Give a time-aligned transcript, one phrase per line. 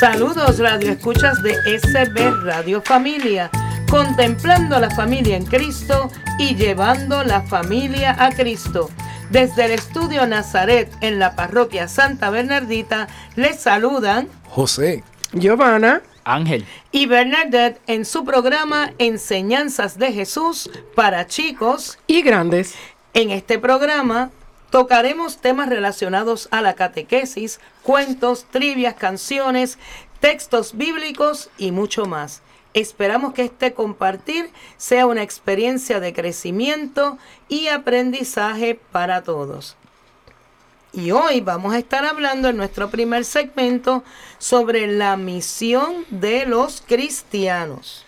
[0.00, 3.50] Saludos Radio Escuchas de SB Radio Familia,
[3.90, 8.88] contemplando a la familia en Cristo y llevando la familia a Cristo.
[9.28, 17.04] Desde el estudio Nazaret en la parroquia Santa Bernardita les saludan José, Giovanna, Ángel y
[17.04, 22.74] Bernadette en su programa Enseñanzas de Jesús para chicos y grandes.
[23.12, 24.30] En este programa
[24.70, 29.78] Tocaremos temas relacionados a la catequesis, cuentos, trivias, canciones,
[30.20, 32.42] textos bíblicos y mucho más.
[32.72, 39.76] Esperamos que este compartir sea una experiencia de crecimiento y aprendizaje para todos.
[40.92, 44.04] Y hoy vamos a estar hablando en nuestro primer segmento
[44.38, 48.04] sobre la misión de los cristianos.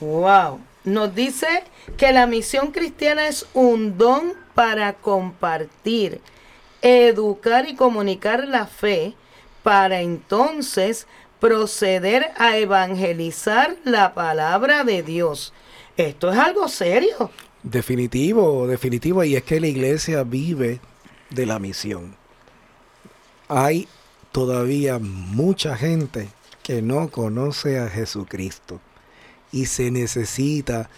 [0.00, 0.60] ¡Wow!
[0.84, 1.64] Nos dice
[1.96, 6.20] que la misión cristiana es un don para compartir,
[6.82, 9.14] educar y comunicar la fe
[9.62, 11.06] para entonces
[11.40, 15.52] proceder a evangelizar la palabra de Dios.
[15.96, 17.30] Esto es algo serio.
[17.62, 19.24] Definitivo, definitivo.
[19.24, 20.80] Y es que la iglesia vive
[21.30, 22.16] de la misión.
[23.48, 23.88] Hay
[24.32, 26.28] todavía mucha gente
[26.62, 28.80] que no conoce a Jesucristo
[29.52, 30.88] y se necesita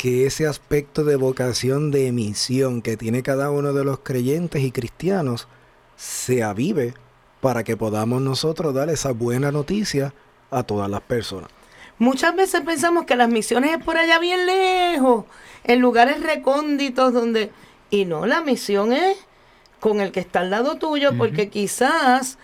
[0.00, 4.72] que ese aspecto de vocación de misión que tiene cada uno de los creyentes y
[4.72, 5.46] cristianos
[5.94, 6.94] se avive
[7.42, 10.14] para que podamos nosotros dar esa buena noticia
[10.50, 11.50] a todas las personas.
[11.98, 15.26] Muchas veces pensamos que las misiones es por allá bien lejos,
[15.64, 17.50] en lugares recónditos donde...
[17.90, 19.18] Y no, la misión es
[19.80, 22.38] con el que está al lado tuyo, porque quizás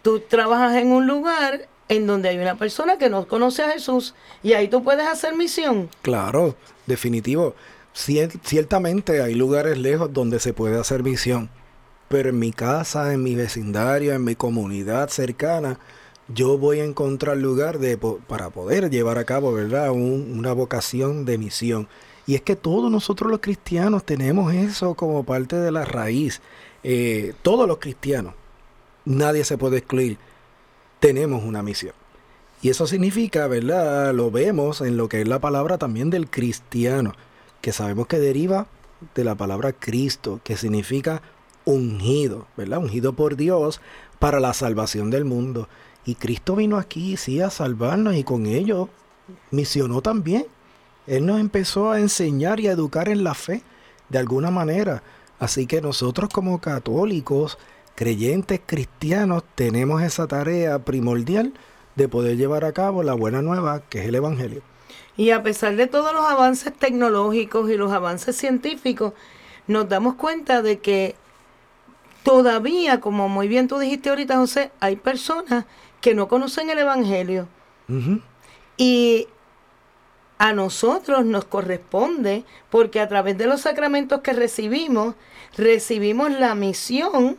[0.00, 4.14] tú trabajas en un lugar en donde hay una persona que no conoce a Jesús
[4.42, 5.90] y ahí tú puedes hacer misión.
[6.00, 6.56] Claro,
[6.86, 7.54] definitivo.
[7.92, 11.50] ciertamente hay lugares lejos donde se puede hacer misión,
[12.08, 15.78] pero en mi casa, en mi vecindario, en mi comunidad cercana,
[16.28, 17.78] yo voy a encontrar lugar
[18.26, 19.90] para poder llevar a cabo, ¿verdad?
[19.90, 21.88] una vocación de misión.
[22.26, 26.40] Y es que todos nosotros los cristianos tenemos eso como parte de la raíz.
[26.84, 28.34] Eh, todos los cristianos,
[29.04, 30.18] nadie se puede excluir
[31.02, 31.94] tenemos una misión.
[32.62, 34.14] Y eso significa, ¿verdad?
[34.14, 37.12] Lo vemos en lo que es la palabra también del cristiano,
[37.60, 38.68] que sabemos que deriva
[39.16, 41.22] de la palabra Cristo, que significa
[41.64, 42.78] ungido, ¿verdad?
[42.78, 43.80] Ungido por Dios
[44.20, 45.68] para la salvación del mundo.
[46.04, 48.88] Y Cristo vino aquí, sí, a salvarnos y con ello
[49.50, 50.46] misionó también.
[51.08, 53.62] Él nos empezó a enseñar y a educar en la fe,
[54.08, 55.02] de alguna manera.
[55.40, 57.58] Así que nosotros como católicos
[57.96, 61.52] creyentes cristianos tenemos esa tarea primordial
[61.94, 64.62] de poder llevar a cabo la buena nueva que es el Evangelio.
[65.16, 69.12] Y a pesar de todos los avances tecnológicos y los avances científicos,
[69.66, 71.16] nos damos cuenta de que
[72.22, 75.66] todavía, como muy bien tú dijiste ahorita, José, hay personas
[76.00, 77.46] que no conocen el Evangelio.
[78.78, 79.28] Y
[80.38, 85.14] a nosotros nos corresponde, porque a través de los sacramentos que recibimos,
[85.56, 87.36] recibimos la misión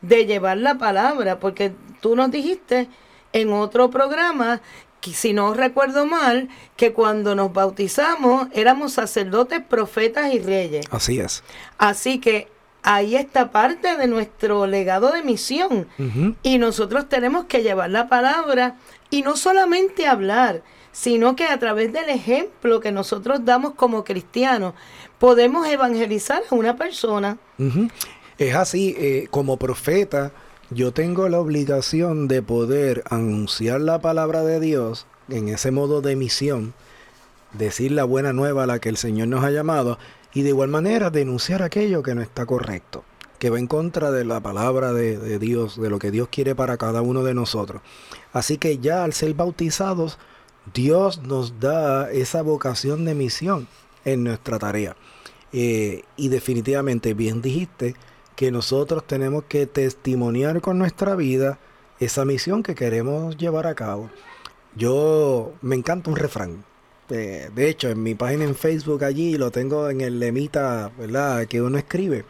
[0.00, 2.88] de llevar la palabra, porque tú nos dijiste
[3.32, 4.60] en otro programa,
[5.00, 10.86] que si no recuerdo mal, que cuando nos bautizamos éramos sacerdotes, profetas y reyes.
[10.90, 11.42] Así es.
[11.76, 12.48] Así que
[12.82, 15.88] ahí está parte de nuestro legado de misión.
[16.42, 18.76] Y nosotros tenemos que llevar la palabra
[19.10, 20.62] y no solamente hablar,
[20.92, 24.74] sino que a través del ejemplo que nosotros damos como cristianos,
[25.18, 27.38] podemos evangelizar a una persona.
[28.38, 30.32] Es así, eh, como profeta,
[30.70, 36.16] yo tengo la obligación de poder anunciar la palabra de Dios en ese modo de
[36.16, 36.74] misión,
[37.52, 39.98] decir la buena nueva a la que el Señor nos ha llamado
[40.34, 43.04] y de igual manera denunciar aquello que no está correcto,
[43.38, 46.76] que va en contra de la palabra de, Dios, de lo que Dios quiere para
[46.76, 47.82] cada uno de nosotros.
[48.32, 50.18] Así que ya al ser bautizados,
[50.72, 53.68] Dios nos da esa vocación de misión
[54.04, 54.96] en nuestra tarea.
[55.52, 57.94] Eh, y definitivamente, bien dijiste,
[58.42, 61.60] que nosotros tenemos que testimoniar con nuestra vida
[62.00, 64.10] esa misión que queremos llevar a cabo.
[64.74, 66.64] Yo me encanta un refrán.
[67.08, 71.46] Eh, de hecho, en mi página en Facebook allí lo tengo en el lemita, ¿verdad?
[71.46, 72.24] Que uno escribe.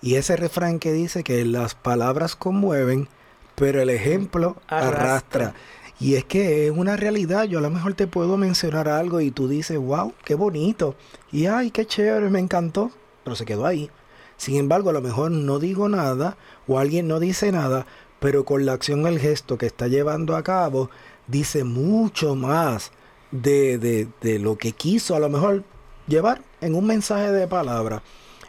[0.00, 3.08] Y ese refrán que dice que las palabras conmueven,
[3.56, 5.54] pero el ejemplo arrastra.
[5.98, 7.42] Y es que es una realidad.
[7.46, 10.94] Yo a lo mejor te puedo mencionar algo y tú dices, wow, qué bonito.
[11.32, 12.92] Y ay, qué chévere, me encantó.
[13.24, 13.90] Pero se quedó ahí.
[14.40, 17.84] Sin embargo, a lo mejor no digo nada o alguien no dice nada,
[18.20, 20.88] pero con la acción, el gesto que está llevando a cabo,
[21.26, 22.90] dice mucho más
[23.32, 25.62] de, de, de lo que quiso a lo mejor
[26.06, 28.02] llevar en un mensaje de palabra.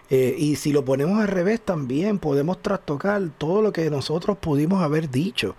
[0.09, 4.81] Eh, y si lo ponemos al revés también podemos trastocar todo lo que nosotros pudimos
[4.81, 5.55] haber dicho.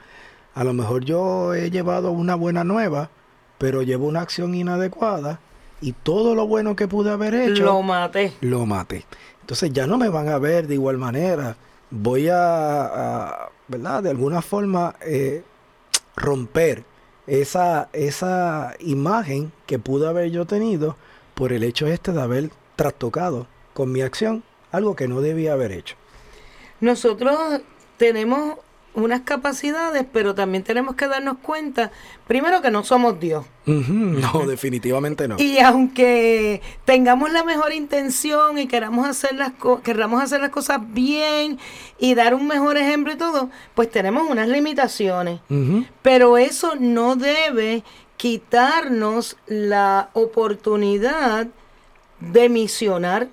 [0.54, 3.10] A lo mejor yo he llevado una buena nueva,
[3.58, 5.40] pero llevo una acción inadecuada
[5.82, 8.32] y todo lo bueno que pude haber hecho Lo maté.
[8.40, 9.04] lo maté.
[9.42, 11.56] Entonces ya no me van a ver de igual manera.
[11.90, 14.02] Voy a, ¿verdad?
[14.02, 15.44] De alguna forma eh,
[16.16, 16.84] romper
[17.26, 20.96] esa, esa imagen que pude haber yo tenido
[21.34, 25.72] por el hecho este de haber trastocado con mi acción algo que no debía haber
[25.72, 25.96] hecho.
[26.80, 27.60] Nosotros
[27.98, 28.56] tenemos
[28.94, 31.90] unas capacidades, pero también tenemos que darnos cuenta,
[32.26, 33.44] primero que no somos Dios.
[33.66, 35.36] No, definitivamente no.
[35.38, 39.52] Y aunque tengamos la mejor intención y queramos hacer las
[39.82, 41.58] querramos hacer las cosas bien
[41.98, 45.40] y dar un mejor ejemplo y todo, pues tenemos unas limitaciones.
[46.02, 47.84] Pero eso no debe
[48.16, 51.48] quitarnos la oportunidad
[52.20, 53.28] de misionar,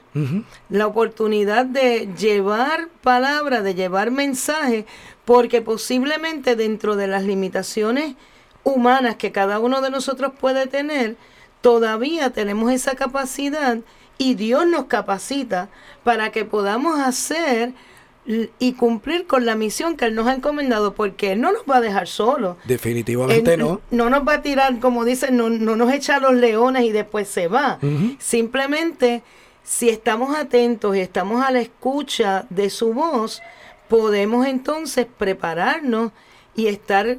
[0.69, 4.85] la oportunidad de llevar palabra, de llevar mensaje,
[5.29, 8.15] porque posiblemente dentro de las limitaciones
[8.63, 11.17] humanas que cada uno de nosotros puede tener,
[11.61, 13.77] todavía tenemos esa capacidad
[14.17, 15.69] y Dios nos capacita
[16.03, 17.73] para que podamos hacer
[18.57, 21.77] y cumplir con la misión que Él nos ha encomendado, porque Él no nos va
[21.77, 22.57] a dejar solos.
[22.65, 23.81] Definitivamente Él no.
[23.91, 26.91] No nos va a tirar, como dicen, no, no nos echa a los leones y
[26.91, 27.77] después se va.
[28.17, 29.21] Simplemente,
[29.63, 33.43] si estamos atentos y estamos a la escucha de su voz,
[33.89, 36.11] podemos entonces prepararnos
[36.55, 37.17] y estar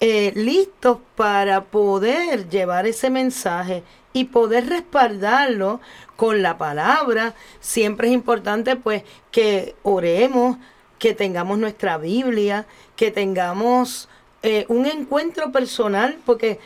[0.00, 5.80] eh, listos para poder llevar ese mensaje y poder respaldarlo
[6.16, 7.34] con la palabra.
[7.60, 10.58] Siempre es importante pues que oremos,
[10.98, 12.66] que tengamos nuestra Biblia,
[12.96, 14.08] que tengamos
[14.42, 16.60] eh, un encuentro personal, porque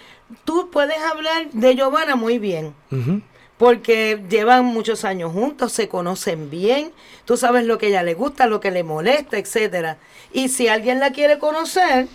[0.44, 2.74] tú puedes hablar de Giovanna muy bien.
[3.58, 6.92] Porque llevan muchos años juntos, se conocen bien,
[7.24, 9.98] tú sabes lo que a ella le gusta, lo que le molesta, etcétera.
[10.32, 12.06] Y si alguien la quiere conocer,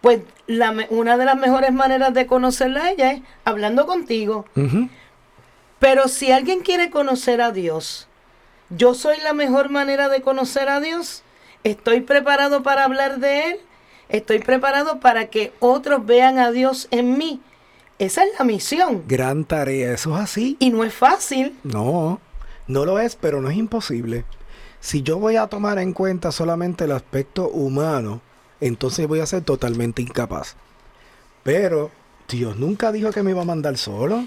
[0.00, 4.46] pues la una de las mejores maneras de conocerla a ella es hablando contigo.
[5.78, 8.08] Pero si alguien quiere conocer a Dios,
[8.70, 11.22] yo soy la mejor manera de conocer a Dios.
[11.62, 13.60] Estoy preparado para hablar de Él.
[14.08, 17.40] Estoy preparado para que otros vean a Dios en mí.
[18.04, 19.04] Esa es la misión.
[19.08, 20.58] Gran tarea, eso es así.
[20.60, 21.58] Y no es fácil.
[21.64, 22.20] No,
[22.66, 24.26] no lo es, pero no es imposible.
[24.78, 28.20] Si yo voy a tomar en cuenta solamente el aspecto humano,
[28.60, 30.54] entonces voy a ser totalmente incapaz.
[31.44, 31.90] Pero
[32.28, 34.26] Dios nunca dijo que me iba a mandar solo.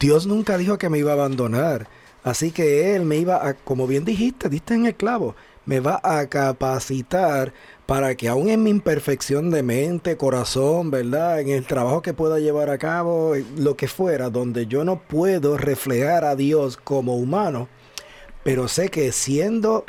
[0.00, 1.88] Dios nunca dijo que me iba a abandonar.
[2.24, 5.34] Así que Él me iba a, como bien dijiste, diste en el clavo,
[5.66, 7.52] me va a capacitar
[7.92, 11.40] para que aún en mi imperfección de mente, corazón, ¿verdad?
[11.40, 15.58] En el trabajo que pueda llevar a cabo, lo que fuera, donde yo no puedo
[15.58, 17.68] reflejar a Dios como humano,
[18.44, 19.84] pero sé que siendo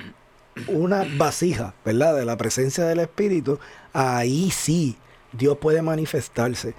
[0.68, 2.18] una vasija, ¿verdad?
[2.18, 3.58] De la presencia del Espíritu,
[3.94, 4.98] ahí sí
[5.32, 6.76] Dios puede manifestarse.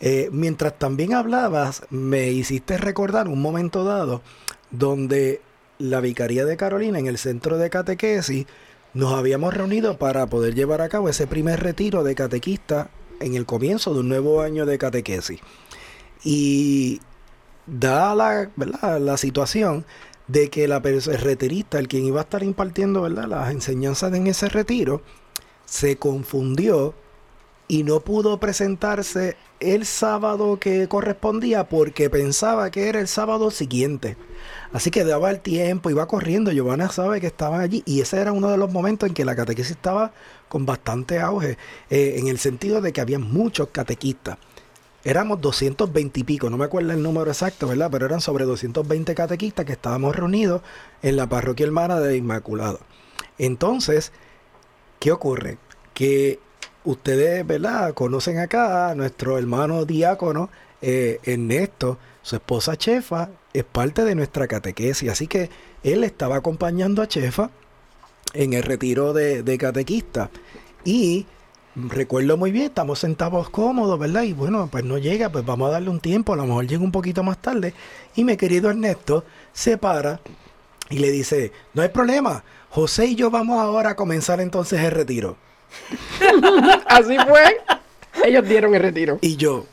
[0.00, 4.22] Eh, mientras también hablabas, me hiciste recordar un momento dado
[4.72, 5.40] donde
[5.78, 8.46] la Vicaría de Carolina en el centro de catequesis
[8.94, 13.44] nos habíamos reunido para poder llevar a cabo ese primer retiro de catequista en el
[13.44, 15.40] comienzo de un nuevo año de catequesis.
[16.22, 17.00] Y
[17.66, 19.00] da la, ¿verdad?
[19.00, 19.84] la situación
[20.28, 23.26] de que la el retirista, el quien iba a estar impartiendo ¿verdad?
[23.28, 25.02] las enseñanzas en ese retiro,
[25.64, 26.94] se confundió
[27.66, 34.16] y no pudo presentarse el sábado que correspondía porque pensaba que era el sábado siguiente.
[34.72, 36.52] Así que daba el tiempo, iba corriendo.
[36.52, 39.36] Giovanna sabe que estaban allí y ese era uno de los momentos en que la
[39.36, 40.12] catequesis estaba
[40.48, 41.56] con bastante auge,
[41.90, 44.38] eh, en el sentido de que había muchos catequistas.
[45.02, 47.90] Éramos 220 y pico, no me acuerdo el número exacto, ¿verdad?
[47.90, 50.62] Pero eran sobre 220 catequistas que estábamos reunidos
[51.02, 52.80] en la parroquia hermana de Inmaculado.
[53.36, 54.12] Entonces,
[55.00, 55.58] ¿qué ocurre?
[55.92, 56.40] Que
[56.84, 57.94] ustedes, ¿verdad?
[57.94, 60.50] Conocen acá a nuestro hermano diácono
[60.80, 65.50] eh, Ernesto, Su esposa Chefa es parte de nuestra catequesis, así que
[65.82, 67.50] él estaba acompañando a Chefa
[68.34, 70.30] en el retiro de, de catequista.
[70.84, 71.26] Y
[71.74, 74.22] recuerdo muy bien, estamos sentados cómodos, ¿verdad?
[74.22, 76.82] Y bueno, pues no llega, pues vamos a darle un tiempo, a lo mejor llega
[76.82, 77.74] un poquito más tarde.
[78.14, 80.20] Y mi querido Ernesto se para
[80.90, 84.90] y le dice, no hay problema, José y yo vamos ahora a comenzar entonces el
[84.90, 85.36] retiro.
[86.86, 87.60] Así fue.
[88.24, 89.18] Ellos dieron el retiro.
[89.20, 89.66] Y yo,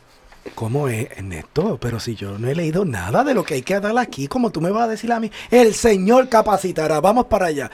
[0.55, 1.77] ¿cómo es, Ernesto?
[1.79, 4.51] Pero si yo no he leído nada de lo que hay que dar aquí, como
[4.51, 7.71] tú me vas a decir a mí, el Señor capacitará, vamos para allá.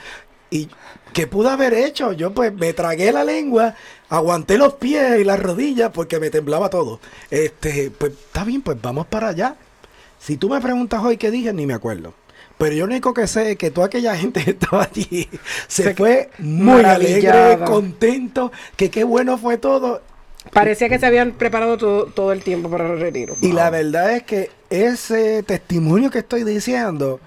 [0.50, 0.68] ¿Y
[1.12, 2.12] qué pude haber hecho?
[2.12, 3.74] Yo pues me tragué la lengua,
[4.08, 7.00] aguanté los pies y las rodillas porque me temblaba todo.
[7.30, 9.56] Este, pues está bien, pues vamos para allá.
[10.18, 12.14] Si tú me preguntas hoy qué dije, ni me acuerdo.
[12.58, 15.28] Pero yo lo único que sé es que toda aquella gente que estaba allí
[15.68, 20.02] se Se- fue muy alegre, contento, que qué bueno fue todo.
[20.52, 23.36] Parecía que se habían preparado todo, todo el tiempo para el retiro.
[23.40, 27.20] Y la verdad es que ese testimonio que estoy diciendo,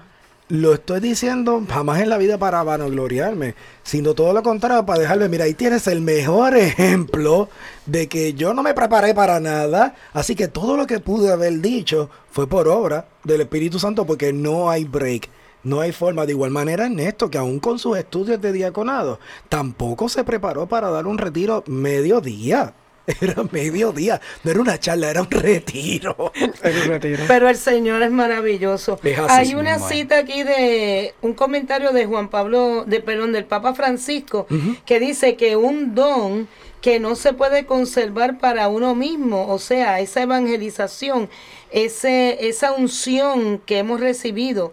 [0.52, 5.30] lo estoy diciendo jamás en la vida para vanagloriarme, sino todo lo contrario, para dejarme,
[5.30, 7.48] mira, ahí tienes el mejor ejemplo
[7.86, 11.62] de que yo no me preparé para nada, así que todo lo que pude haber
[11.62, 15.30] dicho fue por obra del Espíritu Santo, porque no hay break.
[15.64, 16.26] No hay forma.
[16.26, 20.90] De igual manera, Ernesto, que aún con sus estudios de diaconado, tampoco se preparó para
[20.90, 22.74] dar un retiro mediodía.
[23.20, 24.20] Era mediodía.
[24.44, 26.32] No era una charla, era un retiro.
[27.28, 28.98] Pero el Señor es maravilloso.
[29.28, 29.88] Hay una mamá.
[29.88, 34.46] cita aquí de un comentario de Juan Pablo, de perdón, del Papa Francisco,
[34.86, 36.48] que dice que un don
[36.80, 41.30] que no se puede conservar para uno mismo, o sea, esa evangelización,
[41.70, 44.72] ese, esa unción que hemos recibido,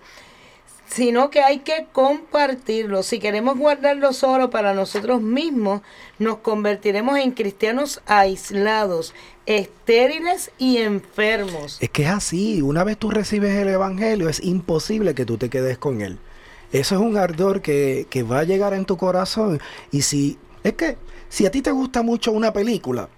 [0.89, 3.03] sino que hay que compartirlo.
[3.03, 5.81] Si queremos guardarlo solo para nosotros mismos,
[6.17, 9.13] nos convertiremos en cristianos aislados,
[9.45, 11.77] estériles y enfermos.
[11.79, 15.49] Es que es así, una vez tú recibes el Evangelio es imposible que tú te
[15.49, 16.17] quedes con él.
[16.71, 19.59] Eso es un ardor que, que va a llegar en tu corazón.
[19.91, 20.97] Y si, es que,
[21.29, 23.09] si a ti te gusta mucho una película,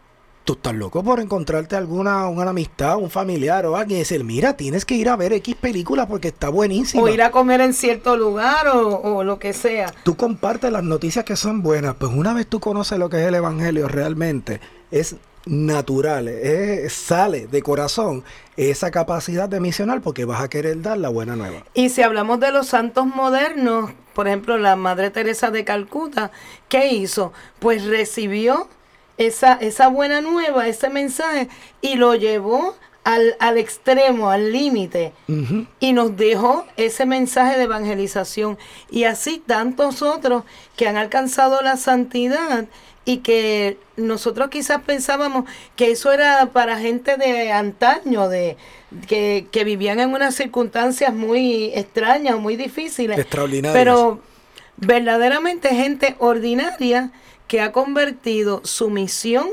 [0.44, 4.58] tú estás loco por encontrarte alguna una amistad, un familiar o alguien y decir, mira,
[4.58, 7.04] tienes que ir a ver X película porque está buenísima.
[7.04, 9.94] O ir a comer en cierto lugar o, o lo que sea.
[10.04, 13.28] Tú compartes las noticias que son buenas, pues una vez tú conoces lo que es
[13.28, 18.24] el Evangelio realmente, es natural, es- sale de corazón
[18.58, 21.64] esa capacidad de misionar porque vas a querer dar la buena nueva.
[21.74, 26.32] Y si hablamos de los santos modernos, por ejemplo, la Madre Teresa de Calcuta,
[26.68, 27.32] ¿qué hizo?
[27.60, 28.68] Pues recibió
[29.18, 31.48] esa, esa buena nueva, ese mensaje,
[31.82, 35.14] y lo llevó al, al extremo, al límite,
[35.80, 38.58] y nos dejó ese mensaje de evangelización.
[38.90, 40.44] Y así tantos otros
[40.76, 42.66] que han alcanzado la santidad
[43.04, 48.58] y que nosotros quizás pensábamos que eso era para gente de antaño, de
[49.08, 53.18] que, que vivían en unas circunstancias muy extrañas, muy difíciles.
[53.18, 53.74] Extraordinarias.
[53.74, 54.20] Pero
[54.78, 57.12] verdaderamente gente ordinaria
[57.52, 59.50] que ha convertido su misión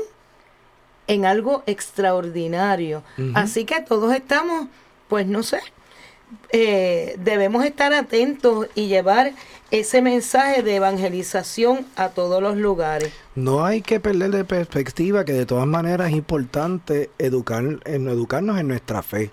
[1.07, 3.03] en algo extraordinario.
[3.35, 4.69] Así que todos estamos,
[5.09, 5.59] pues no sé,
[6.51, 9.33] eh, debemos estar atentos y llevar
[9.71, 13.11] ese mensaje de evangelización a todos los lugares.
[13.35, 18.59] No hay que perder de perspectiva que de todas maneras es importante educar, en, educarnos
[18.59, 19.31] en nuestra fe,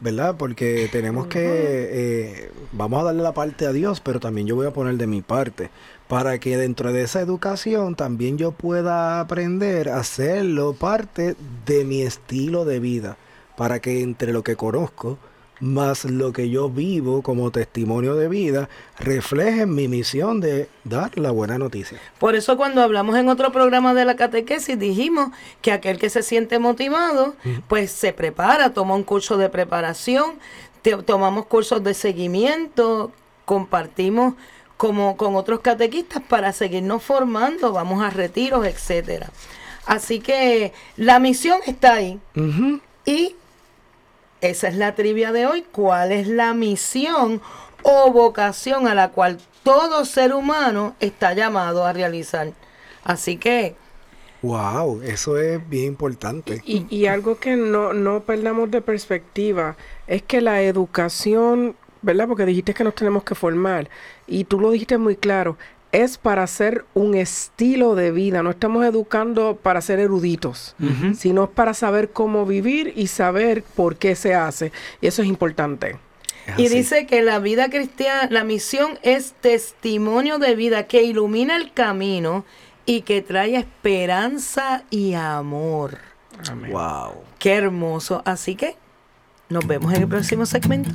[0.00, 0.34] ¿verdad?
[0.36, 4.66] Porque tenemos que, eh, vamos a darle la parte a Dios, pero también yo voy
[4.66, 5.70] a poner de mi parte,
[6.08, 12.02] para que dentro de esa educación también yo pueda aprender a hacerlo parte de mi
[12.02, 13.16] estilo de vida,
[13.56, 15.18] para que entre lo que conozco,
[15.60, 21.30] más lo que yo vivo como testimonio de vida, refleje mi misión de dar la
[21.30, 21.98] buena noticia.
[22.18, 25.30] Por eso cuando hablamos en otro programa de la catequesis dijimos
[25.62, 27.34] que aquel que se siente motivado,
[27.68, 30.32] pues se prepara, toma un curso de preparación,
[30.82, 33.12] te- tomamos cursos de seguimiento,
[33.44, 34.34] compartimos
[34.76, 39.28] como con otros catequistas para seguirnos formando, vamos a retiros, etcétera.
[39.84, 42.18] Así que la misión está ahí.
[43.04, 43.34] Y
[44.40, 45.64] esa es la trivia de hoy.
[45.70, 47.40] ¿Cuál es la misión
[47.82, 52.52] o vocación a la cual todo ser humano está llamado a realizar?
[53.04, 53.76] Así que
[54.42, 56.62] Wow, eso es bien importante.
[56.64, 62.26] Y, y algo que no, no perdamos de perspectiva es que la educación, ¿verdad?
[62.26, 63.90] Porque dijiste que nos tenemos que formar
[64.26, 65.58] y tú lo dijiste muy claro,
[65.92, 70.76] es para hacer un estilo de vida, no estamos educando para ser eruditos,
[71.16, 74.72] sino es para saber cómo vivir y saber por qué se hace.
[75.00, 75.98] Y eso es importante.
[76.46, 81.56] Es y dice que la vida cristiana, la misión es testimonio de vida que ilumina
[81.56, 82.44] el camino
[82.86, 85.98] y que trae esperanza y amor.
[86.50, 86.72] Amén.
[86.72, 87.22] Wow.
[87.38, 88.22] Qué hermoso.
[88.24, 88.76] Así que
[89.48, 90.90] Nos vemos en el próximo segmento.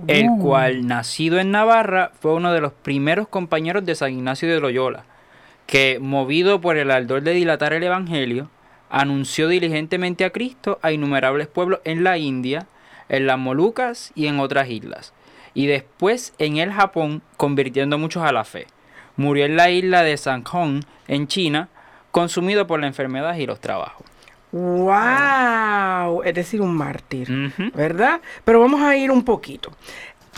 [0.07, 0.39] el Uh.
[0.39, 5.03] cual, nacido en Navarra, fue uno de los primeros compañeros de San Ignacio de Loyola,
[5.65, 8.49] que, movido por el ardor de dilatar el Evangelio,
[8.89, 12.67] anunció diligentemente a Cristo a innumerables pueblos en la India,
[13.09, 15.13] en las Molucas y en otras islas,
[15.53, 18.67] y después en el Japón, convirtiendo muchos a la fe.
[19.15, 21.69] Murió en la isla de Sanjong, en China,
[22.11, 24.05] consumido por la enfermedad y los trabajos.
[24.51, 26.21] ¡Wow!
[26.23, 27.27] Es decir, un mártir.
[27.73, 28.21] ¿verdad?
[28.45, 29.71] Pero vamos a ir un poquito.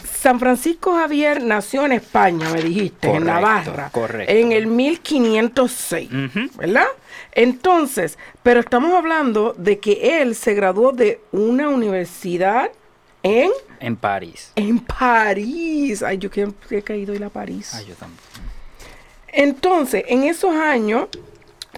[0.03, 4.31] San Francisco Javier nació en España, me dijiste, en Navarra, correcto.
[4.33, 6.57] en el 1506, Ujú.
[6.57, 6.87] ¿verdad?
[7.31, 12.69] Entonces, pero estamos hablando de que él se graduó de una universidad
[13.23, 14.51] en, En París.
[14.55, 16.01] en París.
[16.03, 17.71] Ay, yo que he caído en la París.
[17.73, 18.19] Ah, yo también.
[19.27, 21.07] Entonces, en esos años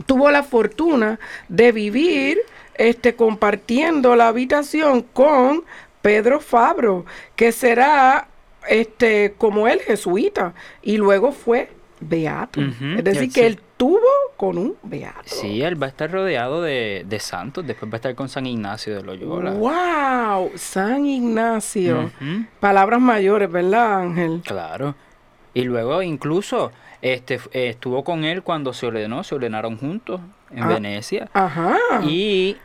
[0.06, 2.38] tuvo la fortuna de vivir
[2.76, 5.64] este compartiendo la habitación con
[6.02, 7.06] Pedro Fabro,
[7.36, 8.28] que será
[8.70, 12.62] este como el jesuita y luego fue beato.
[12.62, 14.00] Es decir, él que él tuvo
[14.38, 15.22] con un beato.
[15.26, 18.46] Sí, él va a estar rodeado de, de santos, después va a estar con San
[18.46, 19.52] Ignacio de Loyola.
[19.52, 22.12] Wow, San Ignacio.
[22.60, 24.42] Palabras mayores, ¿verdad, Ángel?
[24.46, 24.96] Claro.
[25.54, 30.64] Y luego incluso este eh, estuvo con él cuando se ordenó, se ordenaron juntos en
[30.64, 30.68] Ah.
[30.68, 31.78] Venecia Ajá.
[32.04, 32.58] y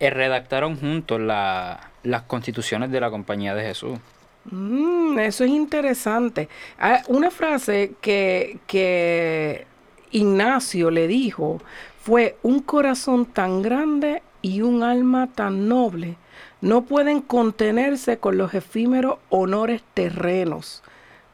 [0.00, 3.98] eh, redactaron juntos la- las constituciones de la Compañía de Jesús.
[4.50, 6.48] Mm, eso es interesante.
[6.78, 9.66] Ah, una frase que, que
[10.12, 11.60] Ignacio le dijo
[12.00, 16.16] fue, un corazón tan grande y un alma tan noble
[16.60, 20.82] no pueden contenerse con los efímeros honores terrenos.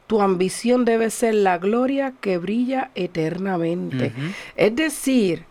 [0.06, 4.12] Tu ambición debe ser la gloria que brilla eternamente.
[4.56, 5.44] Es decir,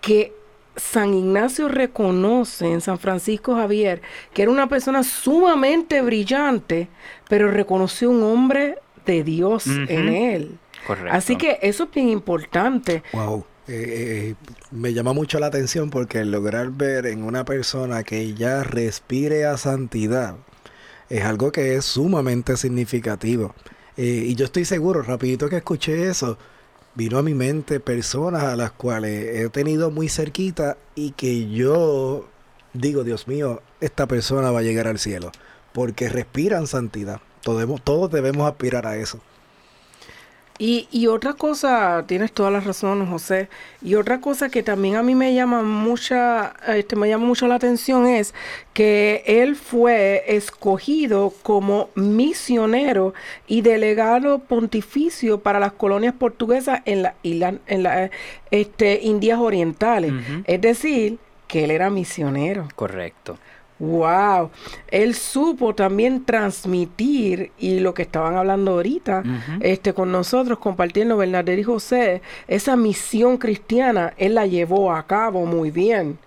[0.00, 0.32] que
[0.78, 4.00] San Ignacio reconoce en San Francisco Javier
[4.32, 6.88] que era una persona sumamente brillante,
[7.28, 10.58] pero reconoció un hombre de Dios en él.
[10.86, 11.12] Correcto.
[11.12, 13.02] Así que eso es bien importante.
[13.12, 13.44] Wow.
[13.68, 13.74] Eh,
[14.30, 14.34] eh,
[14.70, 19.58] me llama mucho la atención porque lograr ver en una persona que ya respire a
[19.58, 20.36] santidad
[21.10, 23.54] es algo que es sumamente significativo.
[23.96, 26.38] Eh, y yo estoy seguro, rapidito que escuché eso,
[26.98, 32.26] vino a mi mente personas a las cuales he tenido muy cerquita y que yo
[32.72, 35.30] digo, Dios mío, esta persona va a llegar al cielo
[35.72, 37.20] porque respiran santidad.
[37.40, 39.20] Todos, todos debemos aspirar a eso.
[40.58, 43.48] Y, y otra cosa, tienes toda la razón, José,
[43.80, 47.54] y otra cosa que también a mí me llama mucha, este, me llama mucho la
[47.54, 48.34] atención es
[48.72, 53.14] que él fue escogido como misionero
[53.46, 58.10] y delegado pontificio para las colonias portuguesas en la isla, en las
[58.50, 60.12] este, Indias Orientales.
[60.44, 62.68] Es decir, que él era misionero.
[62.74, 63.38] Correcto.
[63.80, 64.50] Wow,
[64.90, 69.22] él supo también transmitir y lo que estaban hablando ahorita,
[69.60, 75.46] este con nosotros compartiendo Bernadette y José, esa misión cristiana él la llevó a cabo
[75.46, 76.18] muy bien.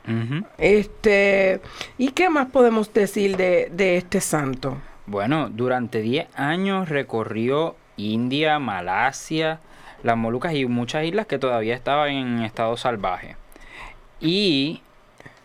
[0.58, 1.60] Este,
[1.98, 4.78] ¿y qué más podemos decir de, de este santo?
[5.06, 9.60] Bueno, durante 10 años recorrió India, Malasia,
[10.04, 13.36] las Molucas y muchas islas que todavía estaban en estado salvaje.
[14.22, 14.82] Y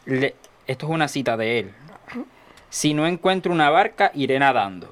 [0.05, 0.35] le-
[0.67, 1.71] esto es una cita de él.
[2.71, 4.89] Si no encuentro una barca, iré nadando.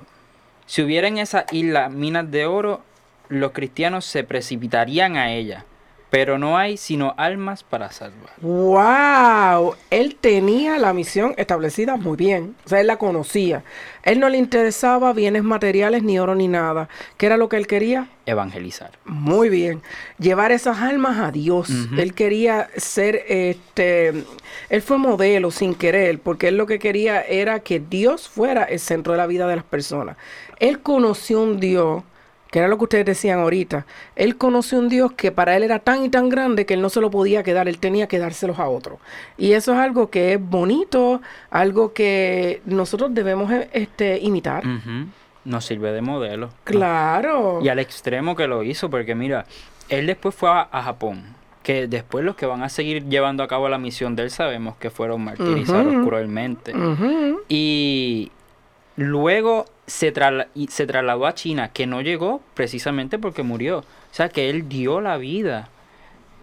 [0.66, 2.82] Si hubiera en esa isla minas de oro,
[3.28, 5.64] los cristianos se precipitarían a ella.
[6.14, 8.30] Pero no hay sino almas para salvar.
[8.40, 13.64] Wow, él tenía la misión establecida muy bien, o sea, él la conocía.
[14.04, 16.88] Él no le interesaba bienes materiales, ni oro, ni nada.
[17.16, 18.10] ¿Qué era lo que él quería?
[18.26, 18.92] Evangelizar.
[19.04, 19.82] Muy bien.
[20.20, 21.68] Llevar esas almas a Dios.
[21.98, 24.24] Él quería ser, este,
[24.68, 28.78] él fue modelo sin querer, porque él lo que quería era que Dios fuera el
[28.78, 30.16] centro de la vida de las personas.
[30.60, 32.04] Él conoció un Dios,
[32.54, 33.84] que era lo que ustedes decían ahorita.
[34.14, 36.88] Él conoció un Dios que para él era tan y tan grande que él no
[36.88, 39.00] se lo podía quedar, él tenía que dárselos a otro.
[39.36, 44.62] Y eso es algo que es bonito, algo que nosotros debemos eh, este, imitar.
[45.44, 46.50] Nos sirve de modelo.
[46.62, 47.58] Claro.
[47.60, 49.46] Y al extremo que lo hizo, porque mira,
[49.88, 51.24] él después fue a, a Japón,
[51.64, 54.76] que después los que van a seguir llevando a cabo la misión de él sabemos
[54.76, 56.72] que fueron martirizados cruelmente.
[57.48, 58.30] Y
[58.94, 60.12] luego se,
[60.68, 63.78] se trasladó a China, que no llegó precisamente porque murió.
[63.78, 65.68] O sea que él dio la vida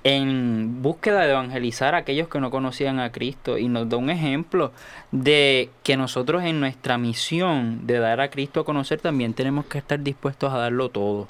[0.04, 4.10] en búsqueda de evangelizar a aquellos que no conocían a Cristo y nos da un
[4.10, 4.72] ejemplo
[5.12, 9.78] de que nosotros en nuestra misión de dar a Cristo a conocer también tenemos que
[9.78, 11.28] estar dispuestos a darlo todo.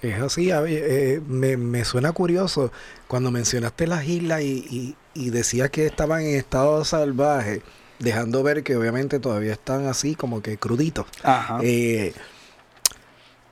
[0.00, 2.72] Es así, eh, me, me suena curioso
[3.06, 7.60] cuando mencionaste las islas y, y, y decías que estaban en estado salvaje,
[8.00, 11.06] dejando ver que obviamente todavía están así como que cruditos.
[11.22, 11.60] Ajá.
[11.62, 12.12] Eh,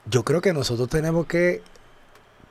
[0.09, 1.61] yo creo que nosotros tenemos que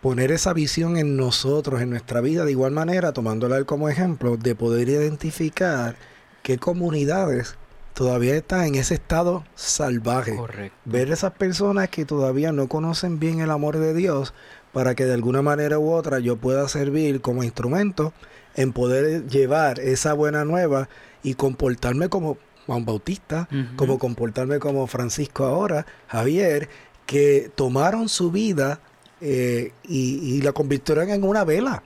[0.00, 4.54] poner esa visión en nosotros, en nuestra vida, de igual manera, tomándola como ejemplo, de
[4.54, 5.96] poder identificar
[6.42, 7.56] qué comunidades
[7.94, 10.36] todavía están en ese estado salvaje.
[10.36, 10.76] Correcto.
[10.84, 14.34] Ver esas personas que todavía no conocen bien el amor de Dios
[14.78, 18.12] para que de alguna manera u otra yo pueda servir como instrumento
[18.54, 20.88] en poder llevar esa buena nueva
[21.24, 26.68] y comportarme como Juan Bautista, como comportarme como Francisco ahora, Javier,
[27.06, 28.78] que tomaron su vida
[29.20, 31.82] eh, y, y la convirtieron en una vela.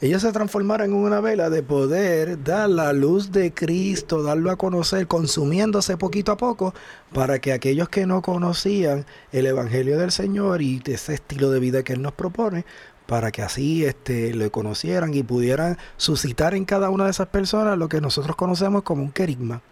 [0.00, 4.56] Ellos se transformaron en una vela de poder dar la luz de Cristo, darlo a
[4.56, 6.74] conocer, consumiéndose poquito a poco,
[7.12, 11.82] para que aquellos que no conocían el Evangelio del Señor y ese estilo de vida
[11.84, 12.64] que Él nos propone,
[13.06, 17.78] para que así este, lo conocieran y pudieran suscitar en cada una de esas personas
[17.78, 19.62] lo que nosotros conocemos como un querigma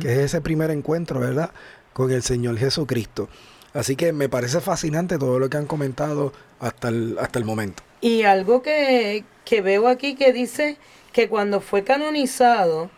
[0.00, 1.50] que es ese primer encuentro, ¿verdad?
[1.92, 3.28] Con el Señor Jesucristo.
[3.72, 7.82] Así que me parece fascinante todo lo que han comentado hasta el, hasta el momento.
[8.00, 10.76] Y algo que, que veo aquí que dice
[11.12, 12.90] que cuando fue canonizado,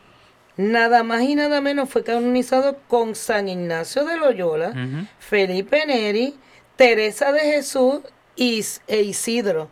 [0.56, 4.72] nada más y nada menos fue canonizado con San Ignacio de Loyola.
[5.18, 6.36] Felipe Neri,
[6.76, 8.00] Teresa de Jesús
[8.36, 9.68] y, e Isidro.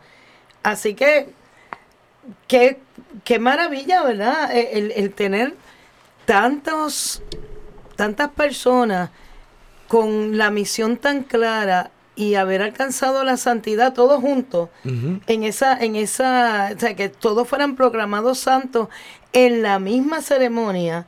[0.63, 1.29] Así que,
[2.47, 2.79] qué,
[3.23, 4.55] qué maravilla, ¿verdad?
[4.55, 5.55] E, El, el tener
[6.25, 7.21] tantos,
[7.95, 9.09] tantas personas
[9.87, 15.95] con la misión tan clara y haber alcanzado la santidad todos juntos en esa, en
[15.95, 18.89] esa, o sea, que todos fueran programados santos
[19.33, 21.07] en la misma ceremonia.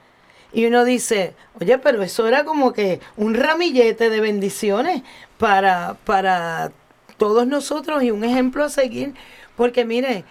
[0.54, 5.04] Y uno dice, oye, pero eso era como que un ramillete de bendiciones
[5.38, 6.72] para, para
[7.18, 9.14] todos nosotros y un ejemplo a seguir.
[9.56, 10.26] Porque mire,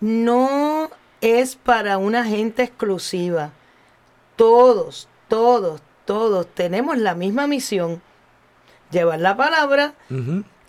[0.00, 3.52] no es para una gente exclusiva.
[4.34, 8.02] Todos, todos, todos tenemos la misma misión.
[8.94, 9.94] Llevar la palabra,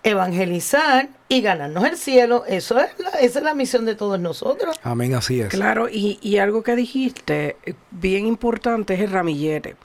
[0.02, 2.44] evangelizar y ganarnos el cielo.
[2.48, 4.80] Eso es la, esa es la misión de todos nosotros.
[4.82, 5.50] Amén, así es.
[5.50, 9.76] Claro, y, y algo que dijiste, eh, bien importante, es el ramillete.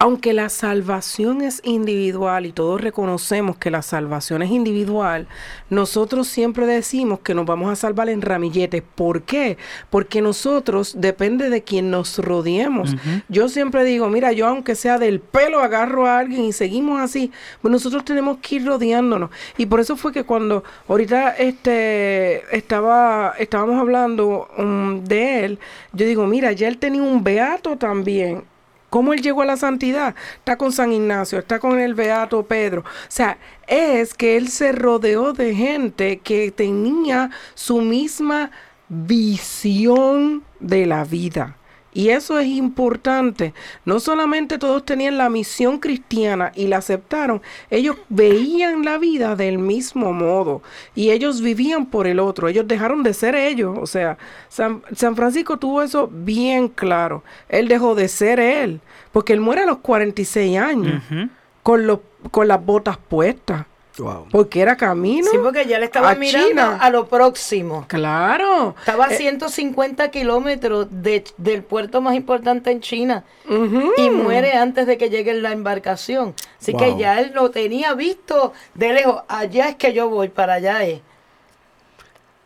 [0.00, 5.28] Aunque la salvación es individual y todos reconocemos que la salvación es individual,
[5.68, 8.82] nosotros siempre decimos que nos vamos a salvar en ramilletes.
[8.94, 9.58] ¿Por qué?
[9.90, 12.96] Porque nosotros depende de quien nos rodeemos.
[13.28, 17.30] Yo siempre digo, mira, yo aunque sea del pelo agarro a alguien y seguimos así,
[17.60, 19.28] pues nosotros tenemos que ir rodeándonos.
[19.58, 25.58] Y por eso fue que cuando ahorita este estaba estábamos hablando um, de él,
[25.92, 28.44] yo digo, mira, ya él tenía un beato también
[28.90, 30.14] ¿Cómo él llegó a la santidad?
[30.38, 32.80] Está con San Ignacio, está con el Beato Pedro.
[32.82, 38.50] O sea, es que él se rodeó de gente que tenía su misma
[38.88, 41.56] visión de la vida.
[41.92, 43.52] Y eso es importante.
[43.84, 49.58] No solamente todos tenían la misión cristiana y la aceptaron, ellos veían la vida del
[49.58, 50.62] mismo modo
[50.94, 52.48] y ellos vivían por el otro.
[52.48, 53.76] Ellos dejaron de ser ellos.
[53.80, 54.82] O sea, San,
[55.16, 57.24] Francisco tuvo eso bien claro.
[57.48, 58.80] Él dejó de ser él,
[59.12, 61.02] porque él muere a los 46 años
[61.62, 62.00] con, los,
[62.30, 63.66] con las botas puestas.
[64.30, 65.28] Porque era camino.
[65.30, 67.84] Sí, porque ya le estaba mirando a lo próximo.
[67.88, 68.74] Claro.
[68.78, 73.24] Estaba a 150 eh, kilómetros del puerto más importante en China.
[73.96, 76.34] Y muere antes de que llegue la embarcación.
[76.60, 79.22] Así que ya él lo tenía visto de lejos.
[79.28, 81.00] Allá es que yo voy, para allá es.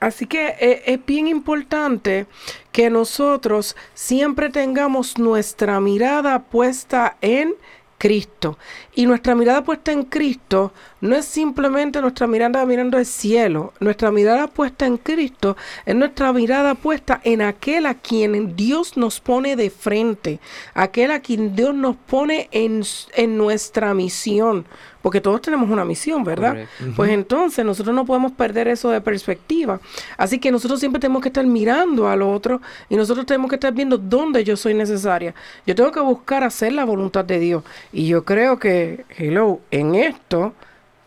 [0.00, 2.26] Así que eh, es bien importante
[2.72, 7.54] que nosotros siempre tengamos nuestra mirada puesta en
[7.96, 8.58] Cristo.
[8.94, 13.72] Y nuestra mirada puesta en Cristo no es simplemente nuestra mirada mirando el cielo.
[13.80, 19.20] Nuestra mirada puesta en Cristo es nuestra mirada puesta en aquel a quien Dios nos
[19.20, 20.40] pone de frente,
[20.74, 22.82] aquel a quien Dios nos pone en,
[23.14, 24.64] en nuestra misión
[25.04, 26.66] porque todos tenemos una misión, ¿verdad?
[26.96, 29.78] Pues entonces nosotros no podemos perder eso de perspectiva.
[30.16, 33.74] Así que nosotros siempre tenemos que estar mirando al otro y nosotros tenemos que estar
[33.74, 35.34] viendo dónde yo soy necesaria.
[35.66, 37.64] Yo tengo que buscar hacer la voluntad de Dios.
[37.92, 38.83] Y yo creo que,
[39.16, 40.54] hello, en esto,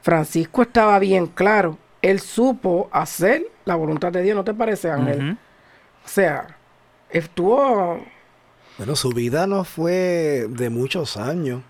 [0.02, 1.78] Francisco estaba bien claro.
[2.02, 5.38] Él supo hacer la voluntad de Dios, ¿no te parece, Ángel?
[6.06, 6.58] O sea,
[7.10, 8.00] estuvo...
[8.78, 11.62] Bueno, su vida no fue de muchos años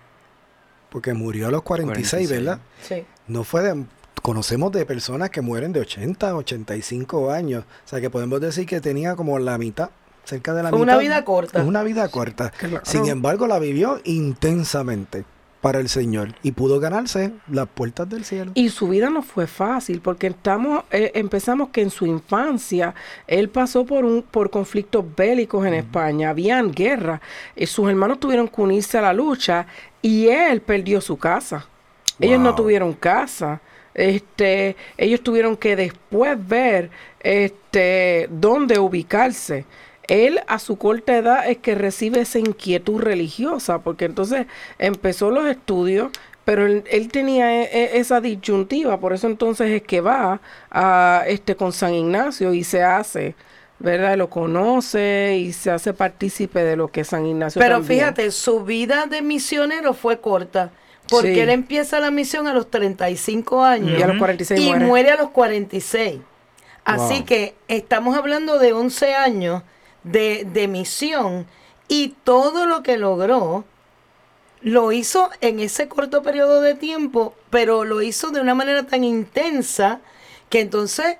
[0.90, 2.60] porque murió a los 46, ¿verdad?
[2.82, 3.04] Sí.
[3.26, 3.84] No fue de,
[4.22, 8.80] conocemos de personas que mueren de 80, 85 años, o sea que podemos decir que
[8.80, 9.90] tenía como la mitad,
[10.24, 10.82] cerca de la mitad.
[10.82, 11.62] Una vida corta.
[11.62, 12.52] Una vida corta.
[12.82, 15.24] Sin embargo, la vivió intensamente
[15.60, 18.52] para el Señor y pudo ganarse las puertas del cielo.
[18.54, 22.94] Y su vida no fue fácil porque estamos eh, empezamos que en su infancia
[23.26, 27.20] él pasó por un por conflictos bélicos en España, habían guerra,
[27.56, 29.66] y sus hermanos tuvieron que unirse a la lucha
[30.00, 31.66] y él perdió su casa.
[32.20, 33.60] Ellos no tuvieron casa.
[33.94, 36.90] Este, ellos tuvieron que después ver
[37.20, 39.64] este dónde ubicarse
[40.08, 44.46] él a su corta edad es que recibe esa inquietud religiosa, porque entonces
[44.78, 46.10] empezó los estudios,
[46.44, 50.40] pero él, tenía e, e, esa disyuntiva, por eso entonces es que va
[50.70, 53.34] a este con San Ignacio y se hace,
[53.78, 54.16] ¿verdad?
[54.16, 59.06] Lo conoce y se hace partícipe de lo que San Ignacio Pero fíjate, su vida
[59.06, 60.72] de misionero fue corta.
[61.10, 65.10] Porque él empieza la misión a los 35 años y, a los 46 y muere.
[65.10, 66.20] a los 46.
[66.84, 69.62] Así que estamos hablando de 11 años
[70.04, 71.46] de, misión
[71.88, 73.64] y todo lo que logró
[74.60, 79.04] lo hizo en ese corto periodo de tiempo, pero lo hizo de una manera tan
[79.04, 80.00] intensa
[80.50, 81.16] que entonces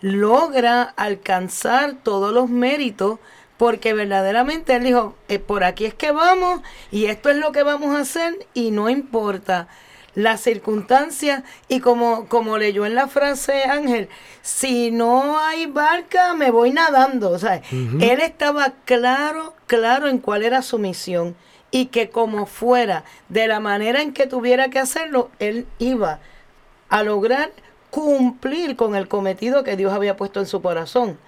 [0.00, 3.18] logra alcanzar todos los méritos
[3.56, 6.60] porque verdaderamente él dijo, eh, por aquí es que vamos
[6.90, 9.68] y esto es lo que vamos a hacer y no importa
[10.14, 14.08] las circunstancias y como, como leyó en la frase Ángel,
[14.42, 17.30] si no hay barca me voy nadando.
[17.30, 21.36] O sea, él estaba claro, claro en cuál era su misión
[21.70, 26.20] y que como fuera, de la manera en que tuviera que hacerlo, él iba
[26.88, 27.50] a lograr
[27.90, 31.18] cumplir con el cometido que Dios había puesto en su corazón.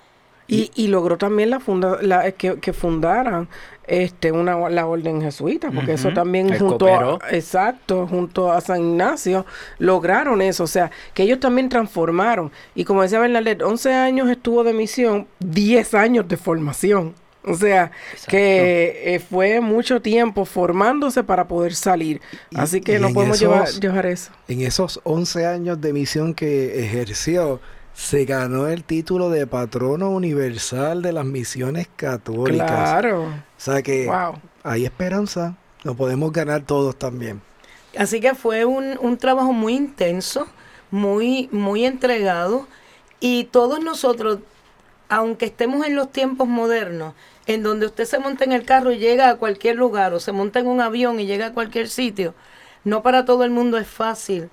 [0.49, 3.49] Y, y logró también la, funda, la que, que fundaran
[3.87, 9.47] este una la orden jesuita porque eso también junto a, exacto junto a San Ignacio
[9.79, 10.65] lograron eso.
[10.65, 12.51] O sea que ellos también transformaron.
[12.75, 17.15] Y como decía Bernadette 11 años estuvo de misión 10 años de formación.
[17.49, 17.93] O sea,
[18.27, 22.21] que eh, fue mucho tiempo formándose para poder salir.
[22.57, 24.33] Así que no podemos llevar, llevar, eso.
[24.49, 27.61] En esos 11 años de misión que ejerció,
[27.97, 32.71] se ganó el título de patrono universal de las misiones católicas.
[32.71, 33.25] Claro.
[33.25, 34.11] O sea que
[34.63, 37.41] hay esperanza, lo podemos ganar todos también.
[37.97, 40.47] Así que fue un, un trabajo muy intenso,
[40.91, 42.69] muy, muy entregado,
[43.19, 44.41] y todos nosotros,
[45.09, 47.15] aunque estemos en los tiempos modernos,
[47.47, 50.33] en donde usted se monta en el carro y llega a cualquier lugar, o se
[50.33, 52.35] monta en un avión y llega a cualquier sitio.
[52.85, 54.51] No para todo el mundo es fácil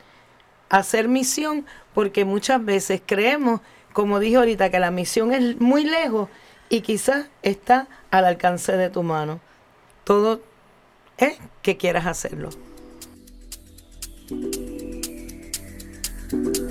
[0.73, 3.61] hacer misión, porque muchas veces creemos,
[3.93, 6.29] como dije ahorita, que la misión es muy lejos
[6.67, 9.39] y quizás está al alcance de tu mano.
[10.03, 10.41] Todo
[11.17, 12.49] es que quieras hacerlo.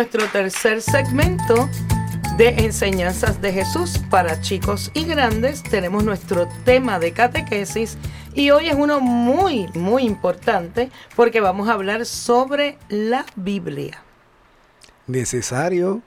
[0.00, 1.68] Nuestro tercer segmento
[2.38, 7.98] de enseñanzas de Jesús para chicos y grandes tenemos nuestro tema de catequesis
[8.32, 14.02] y hoy es uno muy, muy importante porque vamos a hablar sobre la Biblia.
[15.06, 16.00] Necesario,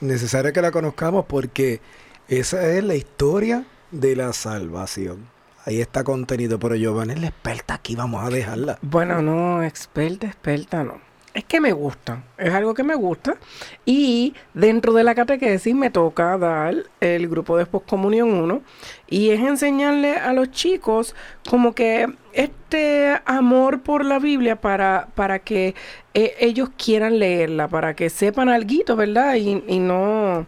[0.00, 1.80] necesario que la conozcamos porque
[2.28, 5.26] esa es la historia de la salvación.
[5.64, 8.78] Ahí está contenido, pero Giovanni es la experta aquí, vamos a dejarla.
[8.80, 11.09] Bueno, no, experta, experta no.
[11.32, 13.36] Es que me gusta, es algo que me gusta.
[13.84, 18.62] Y dentro de la catequesis me toca dar el grupo de Postcomunión 1
[19.08, 21.14] y es enseñarle a los chicos
[21.48, 25.76] como que este amor por la Biblia para, para que
[26.14, 29.36] eh, ellos quieran leerla, para que sepan algo, ¿verdad?
[29.36, 30.46] Y, y no,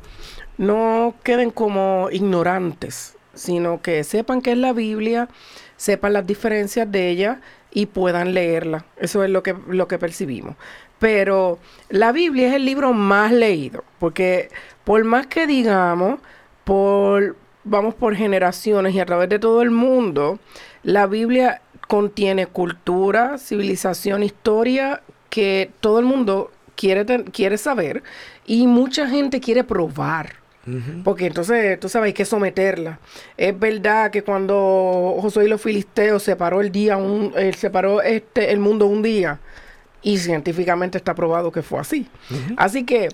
[0.59, 5.29] no queden como ignorantes, sino que sepan que es la Biblia,
[5.77, 7.41] sepan las diferencias de ella
[7.73, 8.85] y puedan leerla.
[8.97, 10.57] Eso es lo que, lo que percibimos.
[10.99, 11.59] Pero
[11.89, 14.51] la Biblia es el libro más leído, porque
[14.85, 16.21] por más que digamos,
[16.65, 20.39] por, vamos por generaciones y a través de todo el mundo,
[20.83, 28.03] la Biblia contiene cultura, civilización, historia que todo el mundo quiere, quiere saber
[28.47, 30.42] y mucha gente quiere probar.
[31.03, 33.01] Porque entonces, tú sabes, hay que someterla.
[33.37, 38.53] Es verdad que cuando Josué y los filisteos separó el día, un, eh, separó este,
[38.53, 39.41] el mundo un día,
[40.03, 42.09] y científicamente está probado que fue así.
[42.57, 43.09] Así que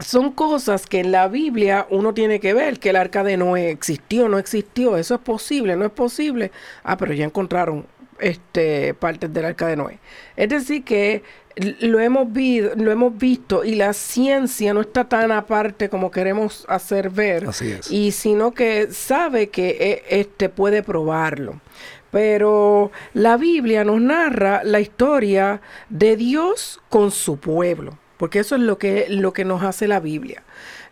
[0.00, 3.70] son cosas que en la Biblia uno tiene que ver, que el arca de Noé
[3.70, 6.50] existió, no existió, eso es posible, no es posible.
[6.82, 7.86] Ah, pero ya encontraron
[8.20, 9.98] este, partes del arca de Noé.
[10.36, 11.22] Es decir, que
[11.80, 12.28] lo hemos,
[12.76, 17.48] lo hemos visto y la ciencia no está tan aparte como queremos hacer ver.
[17.48, 17.90] Así es.
[17.90, 21.60] Y sino que sabe que eh, este puede probarlo.
[22.10, 28.62] Pero la Biblia nos narra la historia de Dios con su pueblo, porque eso es
[28.62, 30.42] lo que, lo que nos hace la Biblia.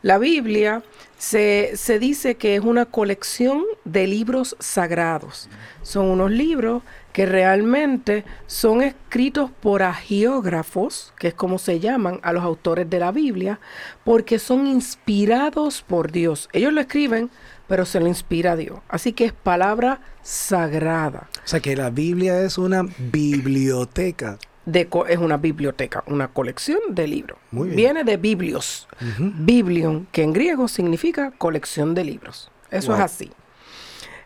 [0.02, 0.82] La Biblia
[1.16, 5.48] se, se, dice que es una colección de libros sagrados.
[5.82, 6.82] Son unos libros
[7.16, 12.98] que realmente son escritos por agiógrafos, que es como se llaman a los autores de
[13.00, 13.58] la Biblia,
[14.04, 16.50] porque son inspirados por Dios.
[16.52, 17.30] Ellos lo escriben,
[17.68, 18.80] pero se lo inspira Dios.
[18.90, 21.30] Así que es palabra sagrada.
[21.42, 24.36] O sea que la Biblia es una biblioteca.
[24.66, 27.38] De es una biblioteca, una colección de libros.
[27.50, 27.76] Muy bien.
[27.76, 28.88] Viene de biblios.
[29.18, 32.50] Biblion, que en griego significa colección de libros.
[32.70, 32.98] Eso Wow.
[32.98, 33.30] es así.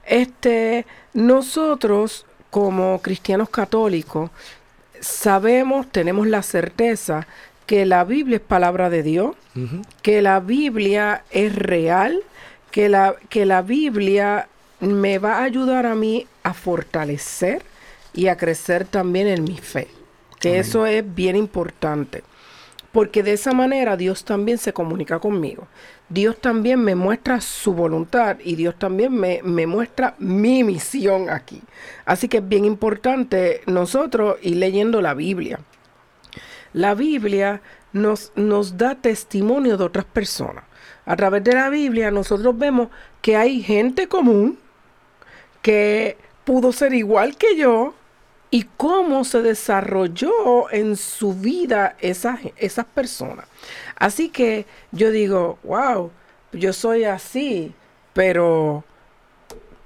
[0.05, 4.31] Este, nosotros como cristianos católicos
[5.01, 7.27] sabemos, tenemos la certeza
[7.67, 9.37] que la Biblia es palabra de Dios,
[10.03, 12.21] que la Biblia es real,
[12.71, 14.49] que la, que la Biblia
[14.81, 17.63] me va a ayudar a mí a fortalecer
[18.13, 19.89] y a crecer también en mi fe.
[20.39, 20.61] Que Amén.
[20.61, 22.23] eso es bien importante.
[22.93, 25.69] Porque de esa manera Dios también se comunica conmigo.
[26.09, 31.63] Dios también me muestra su voluntad y Dios también me, me muestra mi misión aquí.
[32.05, 35.61] Así que es bien importante nosotros ir leyendo la Biblia.
[36.73, 40.65] La Biblia nos, nos da testimonio de otras personas.
[41.07, 42.89] A través de la Biblia nosotros vemos
[43.23, 44.59] que hay gente común
[45.63, 47.95] que pudo ser igual que yo
[48.51, 53.47] y cómo se desarrolló en su vida esa, esas personas.
[53.97, 56.11] Así que yo digo, wow,
[56.53, 57.73] yo soy así,
[58.13, 58.83] pero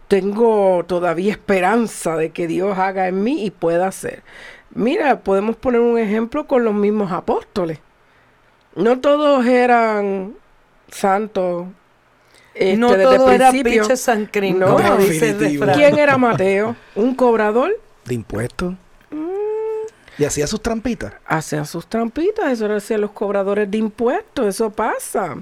[0.08, 4.22] tengo todavía esperanza de que Dios haga en mí y pueda hacer.
[4.70, 7.78] Mira, podemos poner un ejemplo con los mismos apóstoles.
[8.76, 10.34] No todos eran
[10.90, 11.66] santos.
[12.54, 13.82] este, no desde todo era principio.
[13.82, 14.76] pinche sancrino, No.
[14.76, 15.76] como dice el refrán.
[15.76, 16.76] ¿Quién era Mateo?
[16.94, 17.72] ¿Un cobrador?
[18.04, 18.74] De impuestos.
[20.16, 21.12] Y hacía sus trampitas.
[21.26, 25.38] hacían sus trampitas, eso lo hacían los cobradores de impuestos, eso pasa.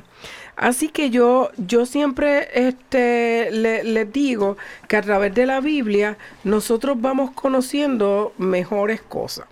[0.57, 4.57] Así que yo, yo siempre este, le- les digo
[4.89, 9.47] que a través de la Biblia nosotros vamos conociendo mejores cosas.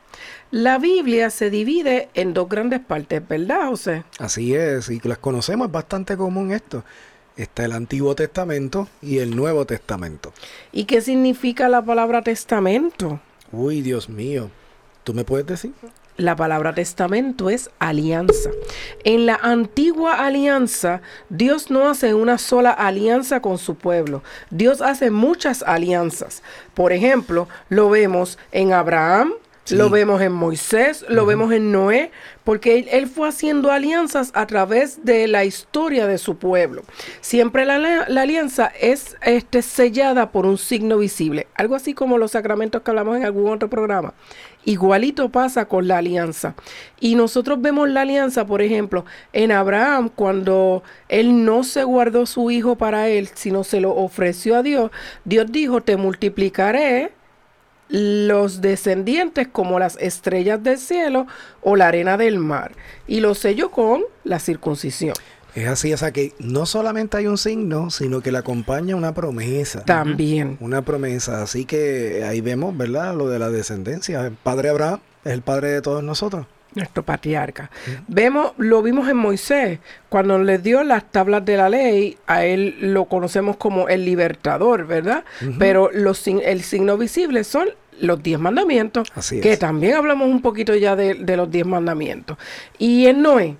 [0.50, 4.04] La Biblia se divide en dos grandes partes, ¿verdad, José?
[4.18, 6.82] Así es, y las conocemos, es bastante común esto.
[7.40, 10.34] Está el Antiguo Testamento y el Nuevo Testamento.
[10.72, 13.18] ¿Y qué significa la palabra testamento?
[13.50, 14.50] Uy, Dios mío.
[15.04, 15.72] ¿Tú me puedes decir?
[16.18, 18.50] La palabra testamento es alianza.
[19.04, 24.22] En la antigua alianza, Dios no hace una sola alianza con su pueblo.
[24.50, 26.42] Dios hace muchas alianzas.
[26.74, 29.32] Por ejemplo, lo vemos en Abraham,
[29.70, 29.76] Sí.
[29.76, 32.10] lo vemos en Moisés, lo vemos en Noé,
[32.44, 36.82] porque él, él fue haciendo alianzas a través de la historia de su pueblo.
[37.20, 42.32] Siempre la, la alianza es este, sellada por un signo visible, algo así como los
[42.32, 44.14] sacramentos que hablamos en algún otro programa.
[44.64, 46.54] Igualito pasa con la alianza.
[46.98, 52.50] Y nosotros vemos la alianza, por ejemplo, en Abraham, cuando él no se guardó su
[52.50, 54.90] hijo para él, sino se lo ofreció a Dios,
[55.24, 57.12] Dios dijo, te multiplicaré
[57.90, 61.26] los descendientes como las estrellas del cielo
[61.62, 62.72] o la arena del mar.
[63.06, 65.14] Y lo selló con la circuncisión.
[65.54, 69.14] Es así, o sea que no solamente hay un signo, sino que le acompaña una
[69.14, 69.84] promesa.
[69.84, 70.56] También.
[70.60, 71.42] Una promesa.
[71.42, 73.16] Así que ahí vemos, ¿verdad?
[73.16, 74.26] Lo de la descendencia.
[74.26, 76.46] El padre Abraham es el padre de todos nosotros.
[76.74, 77.70] Nuestro patriarca.
[78.08, 82.76] Vemos, lo vimos en Moisés, cuando le dio las tablas de la ley, a él
[82.80, 85.24] lo conocemos como el libertador, ¿verdad?
[85.58, 87.68] Pero los, el signo visible son
[88.00, 92.38] los diez mandamientos, Así que también hablamos un poquito ya de, de los diez mandamientos.
[92.78, 93.56] Y en Noé,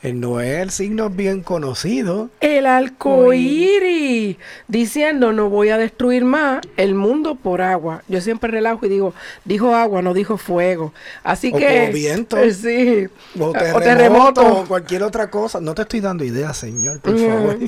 [0.00, 2.30] El Noé, el signo es bien conocido.
[2.40, 4.36] el arcoíris,
[4.68, 8.02] diciendo no voy a destruir más el mundo por agua.
[8.06, 9.12] Yo siempre relajo y digo,
[9.44, 10.92] dijo agua, no dijo fuego.
[11.24, 12.36] Así O que por viento.
[12.36, 13.08] eh, sí,
[13.40, 15.60] O O terremoto, o cualquier otra cosa.
[15.60, 17.58] No te estoy dando ideas, señor, por favor.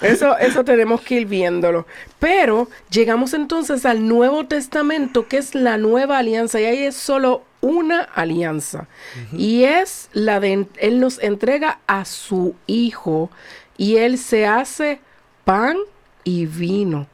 [0.00, 1.86] Eso, eso tenemos que ir viéndolo.
[2.18, 7.42] Pero llegamos entonces al Nuevo Testamento, que es la nueva alianza, y ahí es solo
[7.60, 8.86] una alianza.
[9.32, 13.30] Y es la de, Él nos entrega a su Hijo,
[13.76, 15.00] y Él se hace
[15.44, 15.76] pan
[16.24, 17.06] y vino.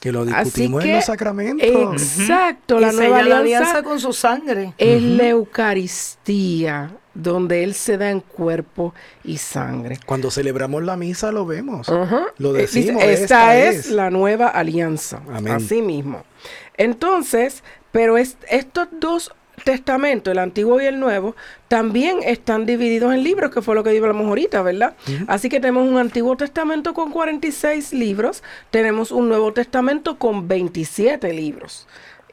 [0.00, 2.02] Que lo Así discutimos que, en los sacramentos.
[2.18, 4.74] exacto, la y nueva alianza, alianza con su sangre.
[4.76, 9.98] es la Eucaristía, donde Él se da en cuerpo y sangre.
[10.04, 11.88] Cuando celebramos la misa lo vemos.
[12.38, 13.02] Lo Eh, dice, decimos.
[13.04, 15.22] esta, esta es, la nueva alianza.
[15.32, 15.54] Amén.
[15.54, 16.24] Así mismo.
[16.76, 17.62] Entonces,
[17.92, 19.32] pero es- estos dos
[19.64, 21.36] testamentos, el antiguo y el nuevo,
[21.68, 24.94] también están divididos en libros, que fue lo que hablamos ahorita, ¿verdad?
[25.28, 31.32] Así que tenemos un antiguo testamento con 46 libros, tenemos un nuevo testamento con 27
[31.32, 31.86] libros.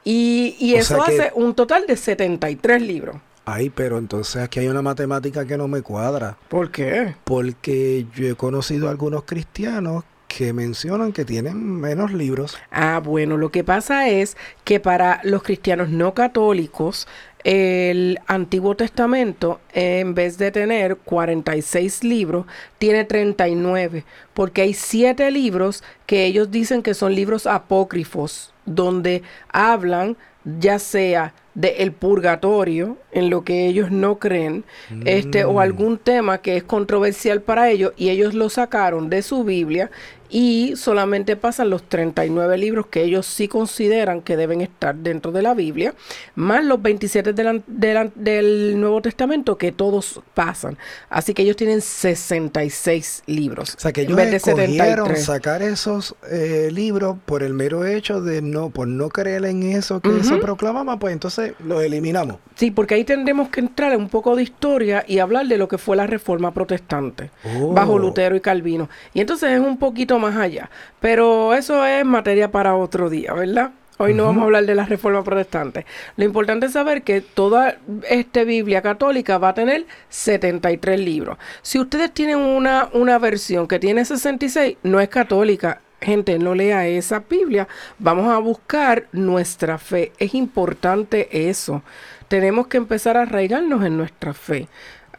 [0.03, 3.17] Y, eso hace un total de 73 libros.
[3.45, 6.37] Ay, pero entonces aquí hay una matemática que no me cuadra.
[6.47, 7.15] ¿Por qué?
[7.23, 12.57] Porque yo he conocido a algunos cristianos que mencionan que tienen menos libros.
[12.71, 17.07] Ah, bueno, lo que pasa es que para los cristianos no católicos,
[17.43, 22.45] el Antiguo Testamento, en vez de tener 46 libros,
[22.77, 30.15] tiene 39, porque hay siete libros que ellos dicen que son libros apócrifos, donde hablan
[30.45, 34.63] ya sea del purgatorio, en lo que ellos no creen,
[35.05, 39.43] este, o algún tema que es controversial para ellos, y ellos lo sacaron de su
[39.43, 39.91] Biblia
[40.33, 45.41] y solamente pasan los 39 libros que ellos sí consideran que deben estar dentro de
[45.41, 45.93] la Biblia,
[46.35, 50.77] más los 27 del, an- del an- del Nuevo Testamento que todos pasan.
[51.09, 53.75] Así que ellos tienen 66 libros.
[53.75, 55.25] O sea, que ellos de escogieron 73.
[55.25, 59.99] sacar esos eh, libros por el mero hecho de no, por no creer en eso
[60.01, 62.37] que se proclamaba, pues entonces los eliminamos.
[62.55, 65.67] Sí, porque ahí tendremos que entrar en un poco de historia y hablar de lo
[65.67, 67.73] que fue la reforma protestante Oh.
[67.73, 68.89] bajo Lutero y Calvino.
[69.13, 70.69] Y entonces es un poquito más allá.
[70.99, 73.71] Pero eso es materia para otro día, ¿verdad?
[73.97, 75.85] Hoy no vamos a hablar de la reforma protestante.
[76.17, 77.77] Lo importante es saber que toda
[78.09, 81.37] esta Biblia católica va a tener 73 libros.
[81.61, 86.87] Si ustedes tienen una, una versión que tiene 66, no es católica, gente no lea
[86.87, 87.67] esa Biblia,
[87.99, 90.11] vamos a buscar nuestra fe.
[90.17, 91.83] Es importante eso.
[92.27, 94.67] Tenemos que empezar a arraigarnos en nuestra fe.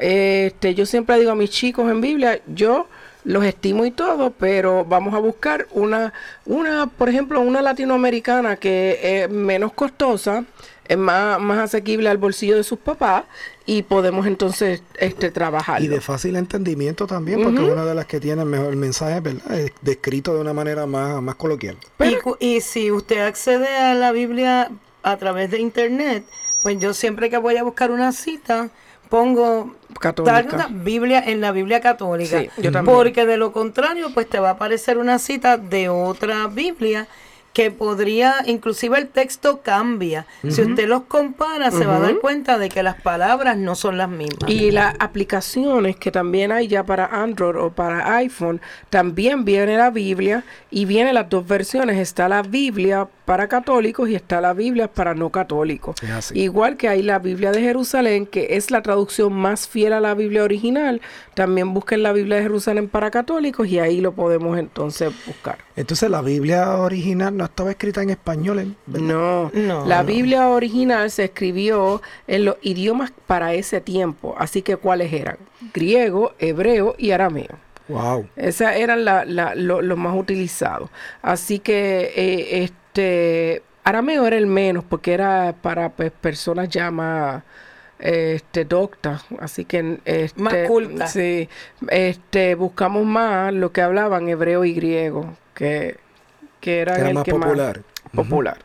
[0.00, 2.88] Este, yo siempre digo a mis chicos en Biblia, yo
[3.24, 6.12] los estimo y todo, pero vamos a buscar una,
[6.44, 10.44] una, por ejemplo, una latinoamericana que es menos costosa,
[10.88, 13.24] es más, más asequible al bolsillo de sus papás
[13.64, 15.80] y podemos entonces este trabajar.
[15.80, 19.58] Y de fácil entendimiento también, porque una de las que tiene mejor mensaje, ¿verdad?
[19.58, 21.76] Es descrito de una manera más, más coloquial.
[22.40, 24.70] y, y si usted accede a la Biblia
[25.04, 26.24] a través de internet,
[26.62, 28.70] pues yo siempre que voy a buscar una cita,
[29.12, 30.54] pongo Católica.
[30.54, 32.40] una Biblia en la Biblia católica.
[32.40, 32.96] Sí, yo también.
[32.96, 37.06] Porque de lo contrario, pues te va a aparecer una cita de otra Biblia
[37.52, 40.26] que podría, inclusive el texto cambia.
[40.48, 43.98] Si usted los compara, se va a dar cuenta de que las palabras no son
[43.98, 44.50] las mismas.
[44.50, 49.90] Y las aplicaciones que también hay ya para Android o para iPhone, también viene la
[49.90, 51.98] Biblia y vienen las dos versiones.
[51.98, 55.96] Está la Biblia para católicos y está la Biblia para no católicos.
[56.32, 60.14] Igual que hay la Biblia de Jerusalén, que es la traducción más fiel a la
[60.14, 61.00] Biblia original.
[61.34, 65.58] También busquen la Biblia de Jerusalén para católicos y ahí lo podemos entonces buscar.
[65.76, 68.68] Entonces la Biblia original no estaba escrita en español, ¿eh?
[68.86, 69.06] ¿verdad?
[69.06, 70.06] No, No, la no.
[70.06, 75.36] Biblia original se escribió en los idiomas para ese tiempo, así que ¿cuáles eran?
[75.74, 77.58] Griego, hebreo y arameo.
[77.88, 78.26] Wow.
[78.36, 80.88] Esas eran la- la- lo- los más utilizados.
[81.20, 87.42] Así que eh, este arameo era el menos porque era para pues, personas ya más
[87.98, 91.12] este doctas, así que este, Más cultas.
[91.12, 91.48] Sí,
[91.88, 95.98] este buscamos más lo que hablaban hebreo y griego, que
[96.62, 97.82] que Era el más que popular.
[98.14, 98.58] popular.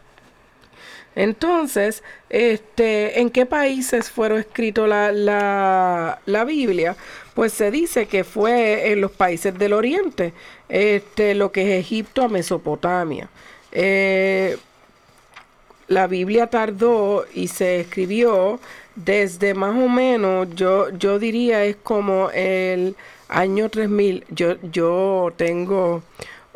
[1.16, 6.96] Entonces, este, ¿en qué países fueron escritos la, la, la Biblia?
[7.34, 10.34] Pues se dice que fue en los países del Oriente,
[10.70, 13.30] este, lo que es Egipto a Mesopotamia.
[13.72, 14.58] Eh,
[15.88, 18.60] la Biblia tardó y se escribió
[18.96, 22.96] desde más o menos, yo, yo diría es como el
[23.30, 24.26] año 3000.
[24.30, 26.04] Yo, yo tengo,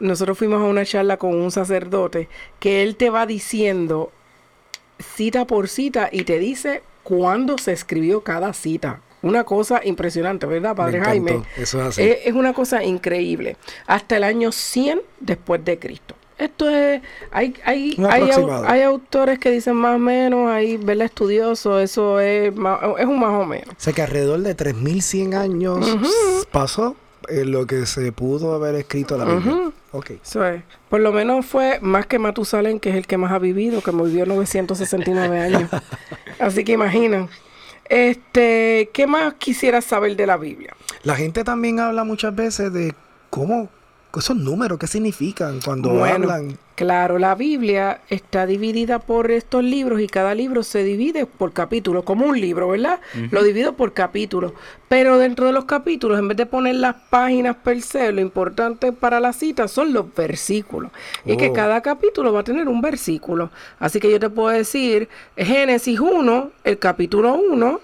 [0.02, 2.28] nosotros fuimos a una charla con un sacerdote
[2.60, 4.12] que él te va diciendo
[4.99, 9.02] cita por cita y te dice cuándo se escribió cada cita.
[9.22, 11.43] Una cosa impresionante, ¿verdad, Padre Me Jaime?
[11.56, 12.02] Eso es así.
[12.02, 13.56] Es, es una cosa increíble.
[13.86, 16.16] Hasta el año 100 después de Cristo.
[16.39, 18.32] Esto es, hay, hay, hay,
[18.66, 21.06] hay autores que dicen más o menos, hay, ¿verdad?
[21.06, 23.70] Estudioso, eso es, es un más o menos.
[23.70, 25.86] O sea que alrededor de 3100 años
[26.52, 26.95] pasó
[27.28, 29.54] en lo que se pudo haber escrito la Biblia.
[29.54, 29.74] Ujú.
[29.92, 30.12] Ok.
[30.24, 30.64] Eso es.
[30.90, 33.92] Por lo menos fue más que Matusalén, que es el que más ha vivido, que
[33.92, 35.70] vivió 969 años.
[36.40, 37.30] Así que imaginen.
[37.90, 40.74] Este, ¿qué más quisieras saber de la Biblia?
[41.04, 42.94] La gente también habla muchas veces de
[43.30, 43.70] cómo
[44.20, 46.57] esos números, qué significan cuando Bueno, hablan.
[46.76, 52.03] Claro, la Biblia está dividida por estos libros y cada libro se divide por capítulos,
[52.03, 52.99] como un libro, ¿verdad?
[53.30, 54.53] Lo divido por capítulos.
[54.88, 58.91] Pero dentro de los capítulos, en vez de poner las páginas per se, lo importante
[58.91, 60.91] para la cita son los versículos.
[61.24, 61.53] Y que Oh.
[61.53, 63.51] cada capítulo va a tener un versículo.
[63.80, 65.07] Así que yo te puedo decir,
[65.38, 67.80] Génesis 1, el capítulo 1,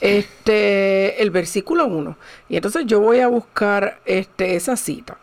[0.00, 2.16] este, el versículo 1.
[2.50, 5.16] Y entonces yo voy a buscar este, esa cita.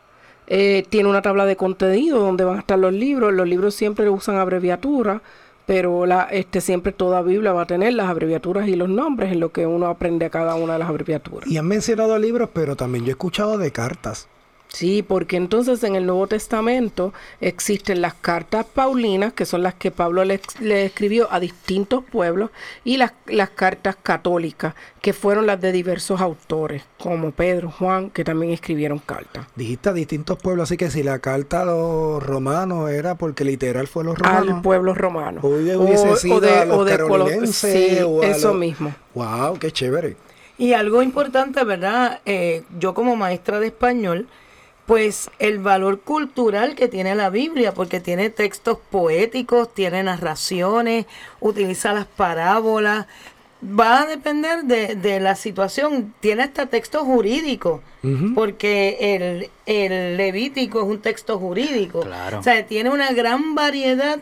[0.53, 3.31] Eh, tiene una tabla de contenido donde van a estar los libros.
[3.31, 5.21] Los libros siempre usan abreviaturas,
[5.65, 9.39] pero la, este, siempre toda Biblia va a tener las abreviaturas y los nombres en
[9.39, 11.49] lo que uno aprende a cada una de las abreviaturas.
[11.49, 14.27] Y han mencionado libros, pero también yo he escuchado de cartas.
[14.74, 19.91] Sí, porque entonces en el Nuevo Testamento existen las cartas paulinas, que son las que
[19.91, 20.39] Pablo le,
[20.86, 22.51] escribió a distintos pueblos,
[22.86, 28.24] y las, las cartas católicas, que fueron las de diversos autores, como Pedro, Juan, que
[28.24, 29.45] también escribieron cartas.
[29.57, 33.88] Dijiste a distintos pueblos, así que si la carta a los romanos era porque literal
[33.88, 34.55] fue los romanos.
[34.55, 35.41] al pueblo romano.
[35.43, 37.55] Hubiese sido a los Colo- carolinenses
[37.97, 38.95] sí, o a eso los- mismo.
[39.15, 40.15] Wow, qué chévere.
[40.57, 42.22] Y algo importante, ¿verdad?
[42.26, 44.28] Eh, yo como maestra de español,
[44.91, 51.05] pues el valor cultural que tiene la Biblia, porque tiene textos poéticos, tiene narraciones,
[51.39, 53.05] utiliza las parábolas,
[53.63, 57.79] va a depender de, de la situación, tiene hasta textos jurídicos,
[58.35, 62.01] porque el, el Levítico es un texto jurídico.
[62.01, 62.39] Claro.
[62.39, 64.19] O sea, tiene una gran variedad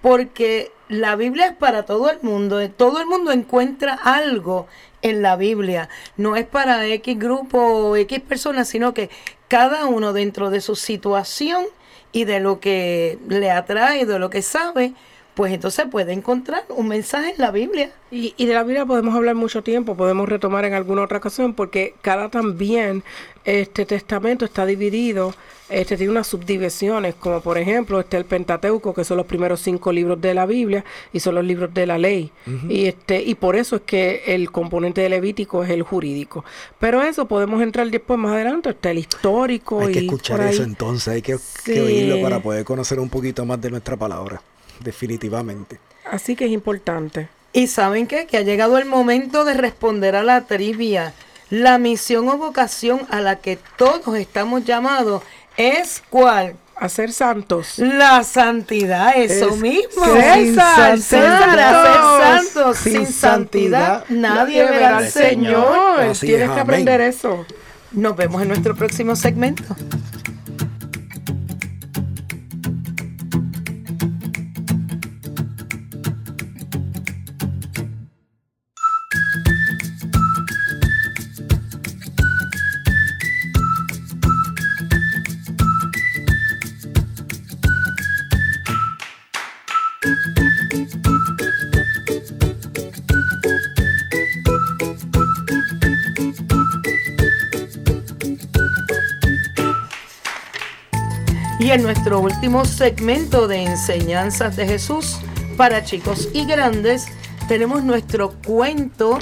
[0.00, 2.70] porque la Biblia es para todo el mundo.
[2.70, 4.66] Todo el mundo encuentra algo
[5.02, 5.88] en la Biblia.
[6.16, 9.10] No es para X grupo o X personas, sino que
[9.48, 11.64] cada uno dentro de su situación
[12.12, 14.94] y de lo que le atrae, de lo que sabe,
[15.36, 17.90] pues entonces puede encontrar un mensaje en la Biblia.
[18.10, 21.52] Y, y de la Biblia podemos hablar mucho tiempo, podemos retomar en alguna otra ocasión,
[21.52, 23.04] porque cada también
[23.44, 25.34] este testamento está dividido,
[25.68, 29.92] este tiene unas subdivisiones, como por ejemplo está el Pentateuco, que son los primeros cinco
[29.92, 32.32] libros de la Biblia y son los libros de la ley.
[32.70, 36.46] Y este y por eso es que el componente de Levítico es el jurídico.
[36.78, 39.80] Pero eso podemos entrar después más adelante, está el histórico.
[39.80, 41.34] Hay que y escuchar eso entonces, hay que,
[41.78, 44.40] oírlo para poder conocer un poquito más de nuestra palabra.
[44.80, 45.78] Definitivamente.
[46.10, 47.28] Así que es importante.
[47.52, 48.26] Y saben qué?
[48.26, 51.14] Que ha llegado el momento de responder a la trivia.
[51.50, 55.22] La misión o vocación a la que todos estamos llamados
[55.56, 56.56] es cuál?
[56.74, 57.78] A ser santos.
[57.78, 60.04] La santidad, eso Es- mismo.
[60.04, 62.76] César, César, a ser santos.
[62.78, 64.04] Sin, Sin santidad, santidad,
[64.34, 66.00] nadie verá al Señor.
[66.00, 67.46] Así Tienes es, que aprender eso.
[67.92, 69.64] Nos vemos en nuestro próximo segmento.
[101.76, 105.18] En nuestro último segmento de enseñanzas de Jesús
[105.58, 107.04] para chicos y grandes,
[107.48, 109.18] tenemos nuestro cuento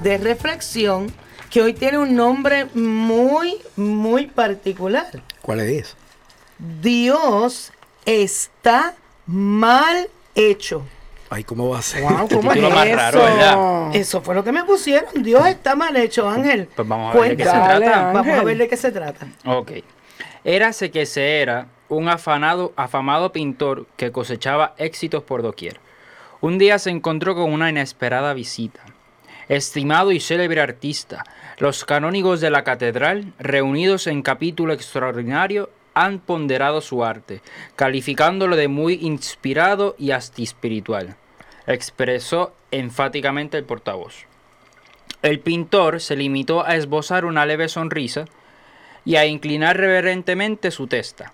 [0.00, 1.12] de reflexión
[1.48, 5.22] que hoy tiene un nombre muy, muy particular.
[5.42, 5.94] ¿Cuál es?
[6.80, 7.72] Dios
[8.04, 8.94] está
[9.26, 10.82] mal hecho.
[11.30, 12.02] Ay, ¿cómo va a ser?
[12.02, 12.96] Wow, ¿cómo es eso?
[12.96, 13.94] raro, ¿verdad?
[13.94, 15.22] Eso fue lo que me pusieron.
[15.22, 16.68] Dios está mal hecho, Ángel.
[16.74, 18.12] Pues vamos a ver de qué se trata.
[18.12, 19.26] Vamos a ver de qué se trata.
[19.44, 19.70] Ok.
[20.42, 25.80] Érase que se era un afanado, afamado pintor que cosechaba éxitos por doquier.
[26.40, 28.80] Un día se encontró con una inesperada visita.
[29.48, 31.24] Estimado y célebre artista,
[31.58, 37.42] los canónigos de la catedral, reunidos en capítulo extraordinario, han ponderado su arte,
[37.76, 41.16] calificándolo de muy inspirado y hasta espiritual,
[41.66, 44.26] expresó enfáticamente el portavoz.
[45.20, 48.24] El pintor se limitó a esbozar una leve sonrisa
[49.04, 51.32] y a inclinar reverentemente su testa.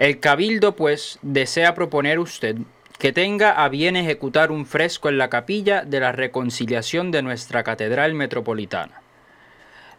[0.00, 2.56] El cabildo, pues, desea proponer usted
[2.98, 7.64] que tenga a bien ejecutar un fresco en la capilla de la reconciliación de nuestra
[7.64, 9.02] catedral metropolitana.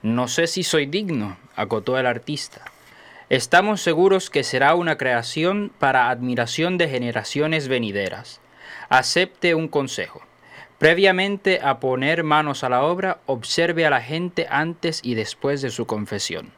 [0.02, 2.62] No sé si soy digno, acotó el artista.
[3.30, 8.42] Estamos seguros que será una creación para admiración de generaciones venideras.
[8.90, 10.24] Acepte un consejo.
[10.80, 15.70] Previamente a poner manos a la obra, observe a la gente antes y después de
[15.70, 16.52] su confesión,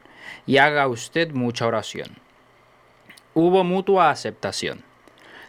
[0.46, 2.23] y haga usted mucha oración.
[3.34, 4.84] Hubo mutua aceptación.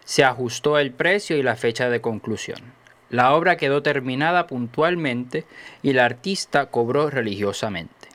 [0.05, 2.73] Se ajustó el precio y la fecha de conclusión.
[3.11, 5.45] La obra quedó terminada puntualmente
[5.83, 8.09] y el artista cobró religiosamente.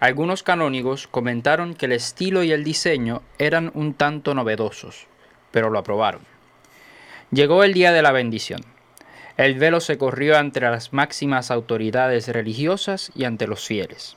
[0.00, 5.06] Algunos canónigos comentaron que el estilo y el diseño eran un tanto novedosos,
[5.50, 6.20] pero lo aprobaron.
[7.30, 8.60] Llegó el día de la bendición.
[9.38, 14.16] El velo se corrió ante las máximas autoridades religiosas y ante los fieles.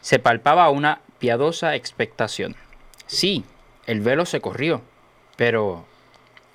[0.00, 2.56] Se palpaba una piadosa expectación.
[3.06, 3.44] Sí,
[3.86, 4.82] el velo se corrió,
[5.36, 5.84] pero...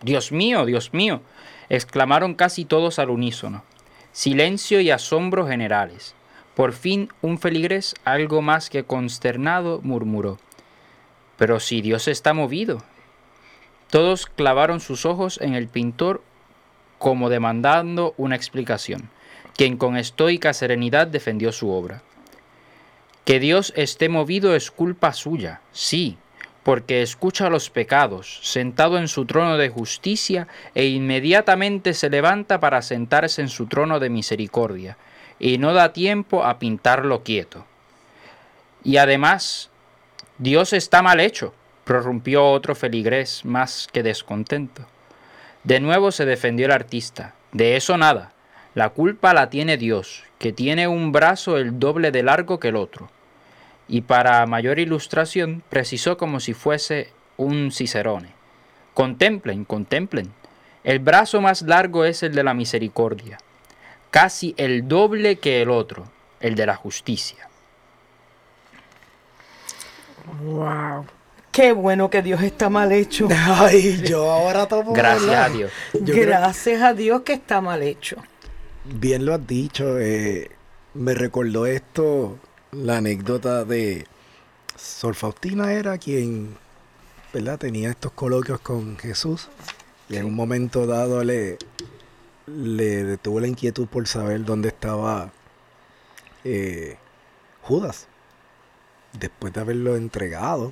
[0.02, 1.22] Dios mío, Dios mío,
[1.68, 3.64] exclamaron casi todos al unísono.
[4.14, 6.16] Silencio y asombro generales.
[6.56, 10.38] Por fin un feligrés, algo más que consternado, murmuró.
[11.38, 12.82] Pero si Dios está movido.
[13.90, 16.22] Todos clavaron sus ojos en el pintor
[16.98, 19.10] como demandando una explicación,
[19.56, 22.04] quien con estoica serenidad defendió su obra.
[23.26, 26.18] Que Dios esté movido es culpa suya, sí,
[26.64, 32.82] porque escucha los pecados, sentado en su trono de justicia, e inmediatamente se levanta para
[32.82, 34.98] sentarse en su trono de misericordia,
[35.40, 37.66] y no da tiempo a pintarlo quieto.
[38.84, 39.70] Y además,
[40.38, 41.54] Dios está mal hecho,
[41.84, 44.86] prorrumpió otro feligrés más que descontento.
[45.64, 47.34] De nuevo se defendió el artista.
[47.52, 48.32] De eso nada.
[48.76, 52.76] La culpa la tiene Dios, que tiene un brazo el doble de largo que el
[52.76, 53.10] otro.
[53.90, 58.30] Y para mayor ilustración precisó como si fuese un cicerone.
[58.94, 60.32] Contemplen, contemplen.
[60.84, 63.38] El brazo más largo es el de la misericordia,
[64.12, 66.06] casi el doble que el otro,
[66.40, 67.50] el de la justicia.
[70.44, 71.06] Wow.
[71.52, 73.28] Qué bueno que Dios está mal hecho.
[73.36, 74.94] Ay, yo ahora tomo.
[74.96, 75.72] Gracias a Dios.
[75.94, 78.18] Yo creo- Gracias a Dios que está mal hecho.
[78.86, 80.00] Bien lo has dicho.
[80.00, 80.50] eh,
[80.94, 82.38] me recordó esto,
[82.72, 84.06] la anécdota de
[84.76, 86.56] Sor Faustina era quien,
[87.34, 87.60] ¿verdad?
[87.60, 89.50] Tenía estos coloquios con Jesús
[90.08, 91.58] Y en un momento dado le,
[92.48, 95.32] le detuvo la inquietud por saber dónde estaba
[96.44, 96.98] eh,
[97.62, 98.08] Judas.
[99.20, 100.72] Después de haberlo entregado,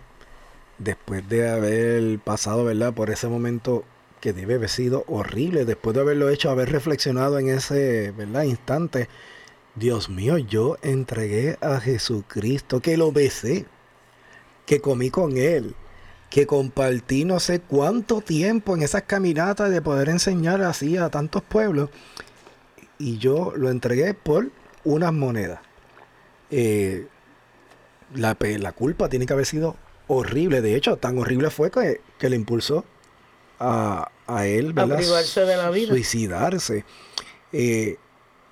[0.77, 2.93] después de haber pasado, ¿verdad?
[2.93, 3.83] Por ese momento
[4.21, 8.43] que debe haber sido horrible, después de haberlo hecho, haber reflexionado en ese, ¿verdad?
[8.43, 9.09] Instante.
[9.77, 13.65] Dios mío, yo entregué a Jesucristo, que lo besé,
[14.65, 15.75] que comí con él,
[16.29, 21.43] que compartí no sé cuánto tiempo en esas caminatas de poder enseñar así a tantos
[21.43, 21.89] pueblos.
[22.97, 24.49] Y yo lo entregué por
[24.83, 25.59] unas monedas.
[26.49, 27.07] Eh,
[28.15, 29.75] la, la, culpa tiene que haber sido
[30.07, 30.61] horrible.
[30.61, 32.83] De hecho, tan horrible fue que, que le impulsó
[33.59, 34.97] a, a él, ¿verdad?
[34.97, 35.89] privarse de la vida.
[35.89, 36.83] Suicidarse.
[37.51, 37.97] Eh,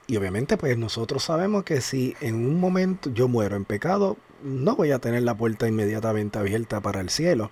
[0.08, 4.76] y obviamente, pues nosotros sabemos que si en un momento yo muero en pecado, no
[4.76, 7.50] voy a tener la puerta inmediatamente abierta para el cielo.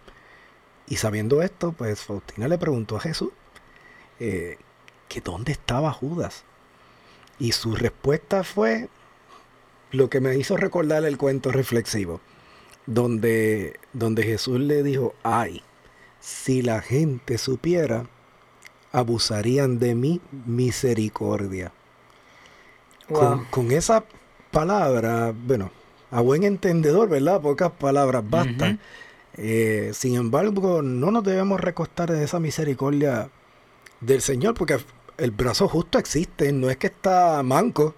[0.87, 3.31] Y sabiendo esto, pues Faustina le preguntó a Jesús
[4.19, 4.57] eh,
[5.07, 6.43] que dónde estaba Judas.
[7.39, 8.89] Y su respuesta fue
[9.91, 12.21] lo que me hizo recordar el cuento reflexivo,
[12.85, 15.63] donde, donde Jesús le dijo, ay,
[16.19, 18.05] si la gente supiera,
[18.91, 21.71] abusarían de mi misericordia.
[23.13, 24.03] Con, con, esa
[24.51, 25.71] palabra, bueno,
[26.11, 27.41] a buen entendedor, ¿verdad?
[27.41, 28.79] Pocas palabras bastan.
[29.37, 33.29] eh, sin embargo, no nos debemos recostar en esa misericordia
[34.01, 34.77] del Señor, porque
[35.17, 37.95] el brazo justo existe, no es que está manco.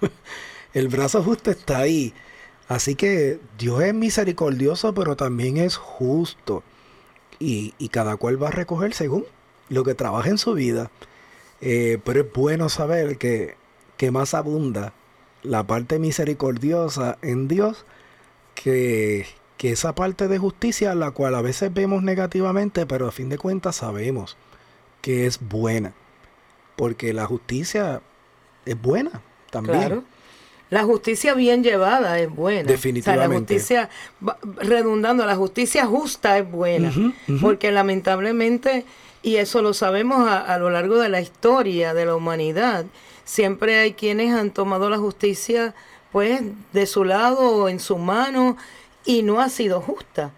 [0.74, 2.12] el brazo justo está ahí.
[2.68, 6.62] Así que Dios es misericordioso, pero también es justo.
[7.38, 9.24] Y, y cada cual va a recoger según
[9.68, 10.90] lo que trabaja en su vida.
[11.60, 13.56] Eh, pero es bueno saber que,
[13.96, 14.92] que más abunda
[15.42, 17.84] la parte misericordiosa en Dios
[18.54, 19.26] que,
[19.56, 23.38] que esa parte de justicia, la cual a veces vemos negativamente, pero a fin de
[23.38, 24.36] cuentas sabemos
[25.00, 25.92] que es buena.
[26.74, 28.02] Porque la justicia
[28.64, 29.78] es buena también.
[29.78, 30.04] Claro.
[30.68, 32.64] La justicia bien llevada es buena.
[32.64, 33.56] Definitivamente.
[33.56, 33.88] O sea,
[34.20, 36.92] la justicia, redundando, la justicia justa es buena.
[37.40, 38.84] Porque lamentablemente,
[39.22, 42.84] y eso lo sabemos a, a lo largo de la historia de la humanidad,
[43.26, 45.74] siempre hay quienes han tomado la justicia
[46.12, 46.40] pues
[46.72, 48.56] de su lado o en su mano
[49.04, 50.32] y no ha sido justa.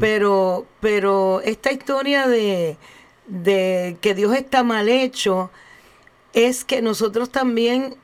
[0.00, 2.76] Pero, pero esta historia de,
[3.26, 5.50] de que Dios está mal hecho
[6.34, 7.96] es que nosotros también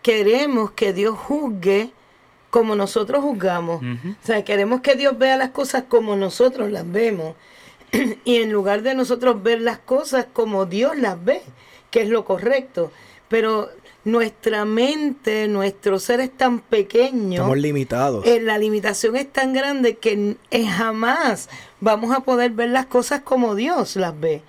[0.00, 1.92] queremos que Dios juzgue
[2.48, 3.82] como nosotros juzgamos.
[3.82, 7.34] O sea, queremos que Dios vea las cosas como nosotros las vemos.
[8.24, 11.42] y en lugar de nosotros ver las cosas como Dios las ve,
[11.90, 12.90] que es lo correcto.
[13.32, 13.70] Pero
[14.04, 17.36] nuestra mente, nuestro ser es tan pequeño.
[17.36, 18.26] Estamos limitados.
[18.26, 21.48] Eh, la limitación es tan grande que eh, jamás
[21.80, 24.42] vamos a poder ver las cosas como Dios las ve.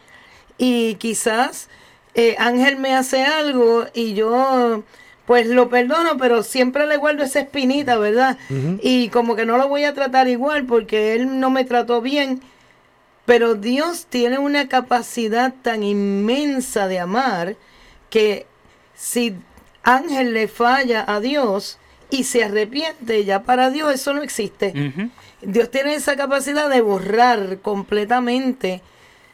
[0.57, 1.69] Y quizás
[2.13, 4.83] eh, Ángel me hace algo y yo
[5.25, 8.37] pues lo perdono, pero siempre le guardo esa espinita, ¿verdad?
[8.81, 12.41] Y como que no lo voy a tratar igual porque él no me trató bien.
[13.23, 17.55] Pero Dios tiene una capacidad tan inmensa de amar
[18.09, 18.45] que
[18.95, 19.35] si
[19.83, 21.77] Ángel le falla a Dios
[22.09, 24.73] y se arrepiente, ya para Dios eso no existe.
[25.41, 28.81] Dios tiene esa capacidad de borrar completamente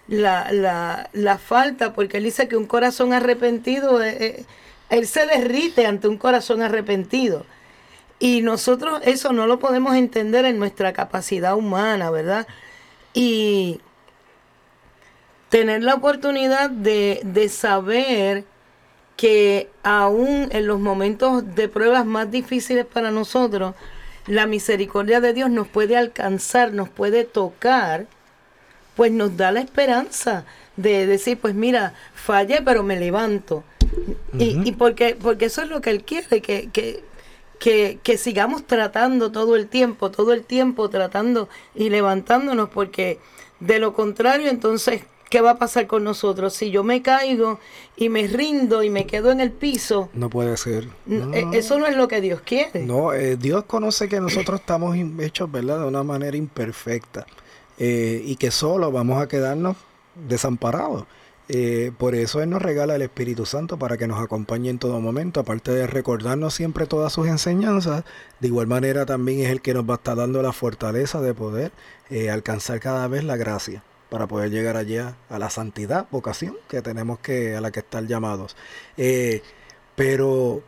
[0.07, 4.45] la, la, la falta, porque Él dice que un corazón arrepentido, eh, eh,
[4.89, 7.45] Él se derrite ante un corazón arrepentido.
[8.17, 12.47] Y nosotros eso no lo podemos entender en nuestra capacidad humana, ¿verdad?
[13.13, 13.79] Y
[15.49, 18.45] tener la oportunidad de, de saber
[19.19, 23.75] que aún en los momentos de pruebas más difíciles para nosotros,
[24.27, 28.07] la misericordia de Dios nos puede alcanzar, nos puede tocar,
[28.95, 30.45] pues nos da la esperanza
[30.77, 33.65] de decir, pues mira, fallé, pero me levanto.
[34.39, 37.03] y, y porque, porque eso es lo que Él quiere, que, que,
[37.59, 43.19] que, que sigamos tratando todo el tiempo, todo el tiempo tratando y levantándonos, porque
[43.59, 46.53] de lo contrario, entonces, ¿qué va a pasar con nosotros?
[46.53, 47.59] Si yo me caigo
[47.95, 50.87] y me rindo y me quedo en el piso, No puede ser.
[51.05, 52.85] No, eh, eso no es lo que Dios quiere.
[52.85, 55.79] No, eh, Dios conoce que nosotros estamos hechos, ¿verdad?
[55.79, 57.25] De una manera imperfecta.
[57.81, 59.77] eh, y que solo vamos a quedarnos
[60.27, 61.05] desamparados.
[61.51, 64.99] Eh, por eso Él nos regala el Espíritu Santo para que nos acompañe en todo
[64.99, 68.03] momento, aparte de recordarnos siempre todas sus enseñanzas,
[68.39, 71.33] de igual manera también es el que nos va a estar dando la fortaleza de
[71.33, 71.71] poder
[72.11, 76.81] eh, alcanzar cada vez la gracia para poder llegar allá a la santidad, vocación que
[76.81, 78.55] tenemos que a la que estar llamados.
[78.97, 79.41] Eh,
[79.95, 80.63] pero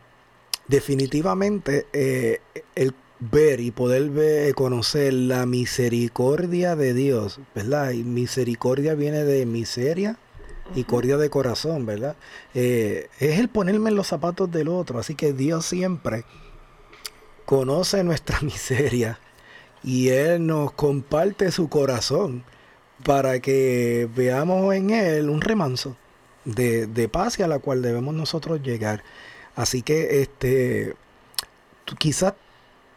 [0.68, 2.40] definitivamente eh,
[2.74, 7.92] el ver y poder ver, conocer la misericordia de Dios, ¿verdad?
[7.92, 10.18] Y misericordia viene de miseria
[10.74, 12.16] y cordia de corazón, ¿verdad?
[12.54, 14.98] Eh, es el ponerme en los zapatos del otro.
[14.98, 16.24] Así que Dios siempre
[17.44, 19.18] conoce nuestra miseria
[19.82, 22.44] y Él nos comparte su corazón
[23.04, 25.96] para que veamos en Él un remanso
[26.44, 29.02] de, de paz y a la cual debemos nosotros llegar.
[29.54, 30.94] Así que este,
[31.98, 32.34] quizás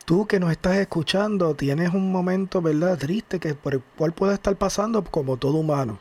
[0.05, 2.97] tú que nos estás escuchando tienes un momento, ¿verdad?
[2.97, 5.99] Triste que por el cual puede estar pasando como todo humano.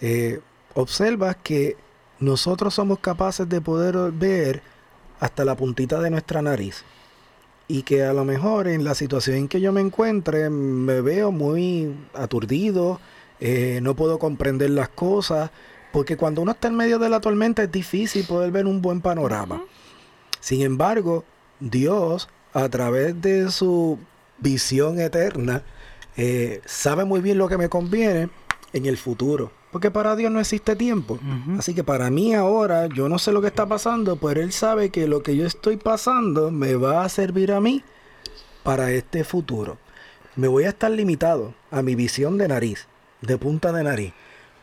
[0.00, 0.40] Eh,
[0.74, 1.76] observas que
[2.20, 4.62] nosotros somos capaces de poder ver
[5.20, 6.84] hasta la puntita de nuestra nariz.
[7.66, 11.32] Y que a lo mejor en la situación en que yo me encuentre me veo
[11.32, 13.00] muy aturdido,
[13.40, 15.50] eh, no puedo comprender las cosas,
[15.92, 19.00] porque cuando uno está en medio de la tormenta es difícil poder ver un buen
[19.00, 19.62] panorama.
[20.40, 21.24] Sin embargo,
[21.60, 23.98] Dios, a través de su
[24.38, 25.62] visión eterna,
[26.16, 28.28] eh, sabe muy bien lo que me conviene
[28.72, 29.52] en el futuro.
[29.72, 31.18] Porque para Dios no existe tiempo.
[31.58, 34.90] Así que para mí ahora, yo no sé lo que está pasando, pero Él sabe
[34.90, 37.82] que lo que yo estoy pasando me va a servir a mí
[38.62, 39.78] para este futuro.
[40.36, 42.86] Me voy a estar limitado a mi visión de nariz,
[43.26, 44.12] de punta de nariz.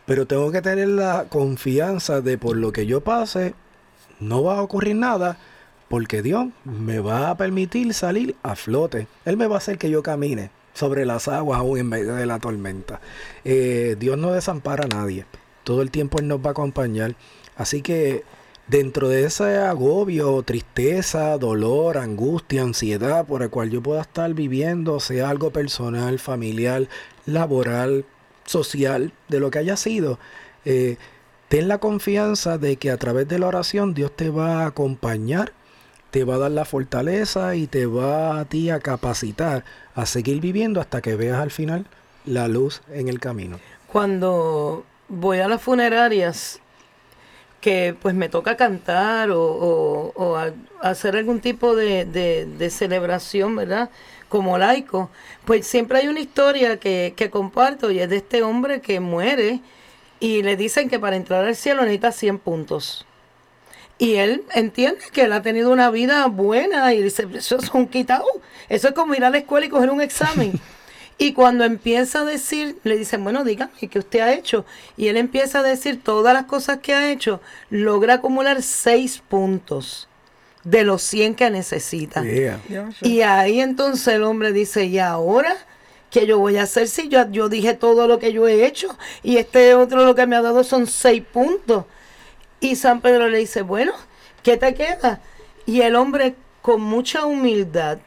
[0.05, 3.53] Pero tengo que tener la confianza de por lo que yo pase,
[4.19, 5.37] no va a ocurrir nada,
[5.87, 9.07] porque Dios me va a permitir salir a flote.
[9.25, 12.25] Él me va a hacer que yo camine sobre las aguas aún en medio de
[12.25, 13.01] la tormenta.
[13.43, 15.25] Eh, Dios no desampara a nadie.
[15.63, 17.15] Todo el tiempo Él nos va a acompañar.
[17.55, 18.23] Así que
[18.67, 24.99] dentro de ese agobio, tristeza, dolor, angustia, ansiedad por el cual yo pueda estar viviendo,
[24.99, 26.87] sea algo personal, familiar,
[27.25, 28.05] laboral,
[28.51, 30.19] social, de lo que haya sido,
[30.65, 30.97] eh,
[31.47, 35.53] ten la confianza de que a través de la oración Dios te va a acompañar
[36.11, 39.63] te va a dar la fortaleza y te va a ti a capacitar
[39.95, 41.87] a seguir viviendo hasta que veas al final
[42.25, 43.59] la luz en el camino.
[43.87, 46.59] Cuando voy a las funerarias,
[47.61, 50.37] que pues me toca cantar o,
[50.81, 53.89] hacer algún tipo de, de, celebración, ¿verdad?
[54.31, 55.09] Como laico,
[55.43, 59.59] pues siempre hay una historia que, que comparto y es de este hombre que muere
[60.21, 63.05] y le dicen que para entrar al cielo necesita 100 puntos.
[63.97, 67.87] Y él entiende que él ha tenido una vida buena y dice, eso es un
[67.87, 68.25] quitado.
[68.69, 70.53] Eso es como ir a la escuela y coger un examen.
[71.17, 74.65] y cuando empieza a decir, le dicen, bueno, dígame, ¿qué usted ha hecho?
[74.95, 80.07] Y él empieza a decir todas las cosas que ha hecho, logra acumular seis puntos
[80.63, 82.23] de los 100 que necesita.
[83.01, 85.55] Y ahí entonces el hombre dice, ¿y ahora?
[86.09, 88.97] ¿Qué yo voy a hacer si yo, yo dije todo lo que yo he hecho?
[89.23, 91.85] Y este otro lo que me ha dado son seis puntos.
[92.59, 93.93] Y San Pedro le dice, bueno,
[94.43, 95.21] ¿qué te queda?
[95.65, 97.99] Y el hombre con mucha humildad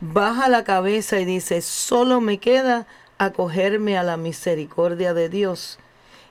[0.00, 2.86] baja la cabeza y dice, solo me queda
[3.16, 5.78] acogerme a la misericordia de Dios.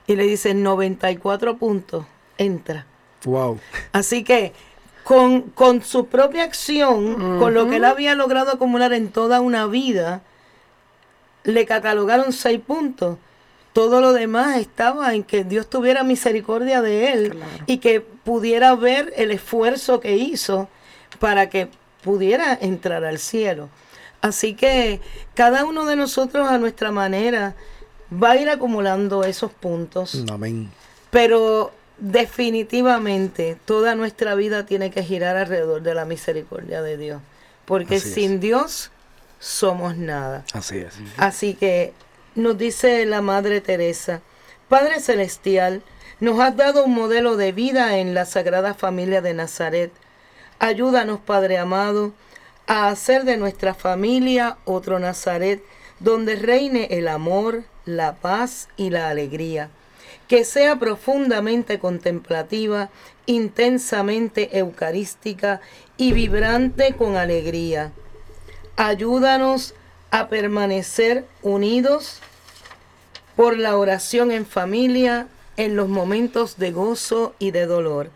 [0.06, 2.06] Y le dice, 94 puntos,
[2.38, 2.86] entra.
[3.24, 3.58] Wow.
[3.92, 4.52] Así que
[5.08, 9.66] con, con su propia acción, con lo que él había logrado acumular en toda una
[9.66, 10.20] vida,
[11.44, 13.16] le catalogaron seis puntos
[13.72, 19.14] todo lo demás estaba en que Dios tuviera misericordia de él y que pudiera ver
[19.16, 20.68] el esfuerzo que hizo
[21.20, 21.68] para que
[22.02, 23.70] pudiera entrar al cielo.
[24.20, 25.00] Así que
[25.34, 27.54] cada uno de nosotros a nuestra manera
[28.12, 30.24] va a ir acumulando esos puntos.
[30.28, 30.70] Amén.
[31.10, 37.22] Pero definitivamente toda nuestra vida tiene que girar alrededor de la misericordia de Dios.
[37.64, 38.90] Porque sin Dios
[39.38, 40.44] somos nada.
[40.52, 40.94] Así es.
[41.16, 41.92] Así que
[42.34, 44.22] nos dice la Madre Teresa,
[44.68, 45.82] Padre Celestial,
[46.20, 49.92] nos has dado un modelo de vida en la Sagrada Familia de Nazaret.
[50.58, 52.12] Ayúdanos, Padre amado,
[52.66, 55.62] a hacer de nuestra familia otro Nazaret,
[56.00, 59.70] donde reine el amor, la paz y la alegría.
[60.28, 62.90] Que sea profundamente contemplativa,
[63.26, 65.60] intensamente eucarística
[65.96, 67.92] y vibrante con alegría.
[68.76, 69.74] Ayúdanos
[70.10, 72.20] a permanecer unidos
[73.36, 78.10] por la oración en familia en los momentos de gozo y de dolor.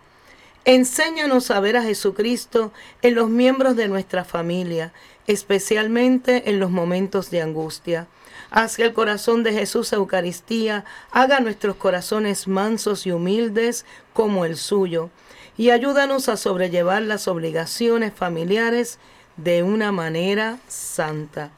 [0.64, 4.92] Enséñanos a ver a Jesucristo en los miembros de nuestra familia,
[5.26, 8.06] especialmente en los momentos de angustia.
[8.50, 14.56] Haz que el corazón de Jesús Eucaristía haga nuestros corazones mansos y humildes como el
[14.56, 15.10] suyo,
[15.56, 18.98] y ayúdanos a sobrellevar las obligaciones familiares
[19.36, 21.50] de una manera santa.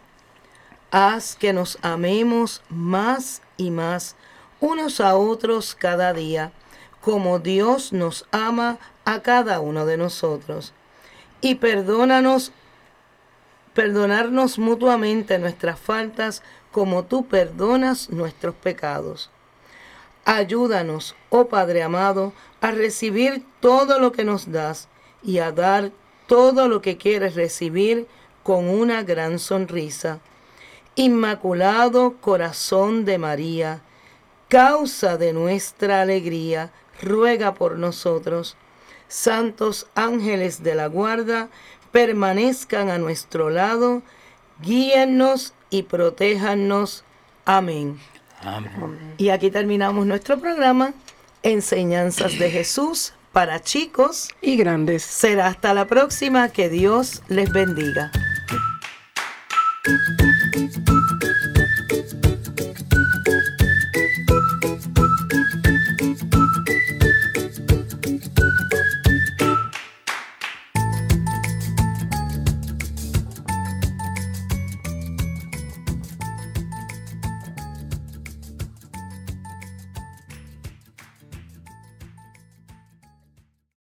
[0.91, 4.17] Haz que nos amemos más y más
[4.61, 6.53] unos a otros cada día,
[7.01, 10.73] como Dios nos ama a cada uno de nosotros.
[11.41, 12.53] Y perdónanos,
[13.75, 16.43] perdonarnos mutuamente nuestras faltas,
[16.75, 19.31] como tú perdonas nuestros pecados.
[20.25, 24.89] Ayúdanos, oh Padre amado, a recibir todo lo que nos das
[25.23, 25.93] y a dar
[26.27, 28.09] todo lo que quieres recibir
[28.43, 30.19] con una gran sonrisa.
[30.97, 33.81] Inmaculado Corazón de María,
[34.49, 38.57] causa de nuestra alegría, ruega por nosotros.
[39.07, 41.51] Santos ángeles de la guarda,
[41.93, 44.03] permanezcan a nuestro lado,
[44.61, 47.05] guíennos y protéjanos.
[47.45, 47.99] Amén.
[48.43, 49.15] Amén.
[49.19, 50.93] Y aquí terminamos nuestro programa,
[51.43, 55.03] Enseñanzas de Jesús para chicos y grandes.
[55.03, 58.11] Será hasta la próxima, que Dios les bendiga.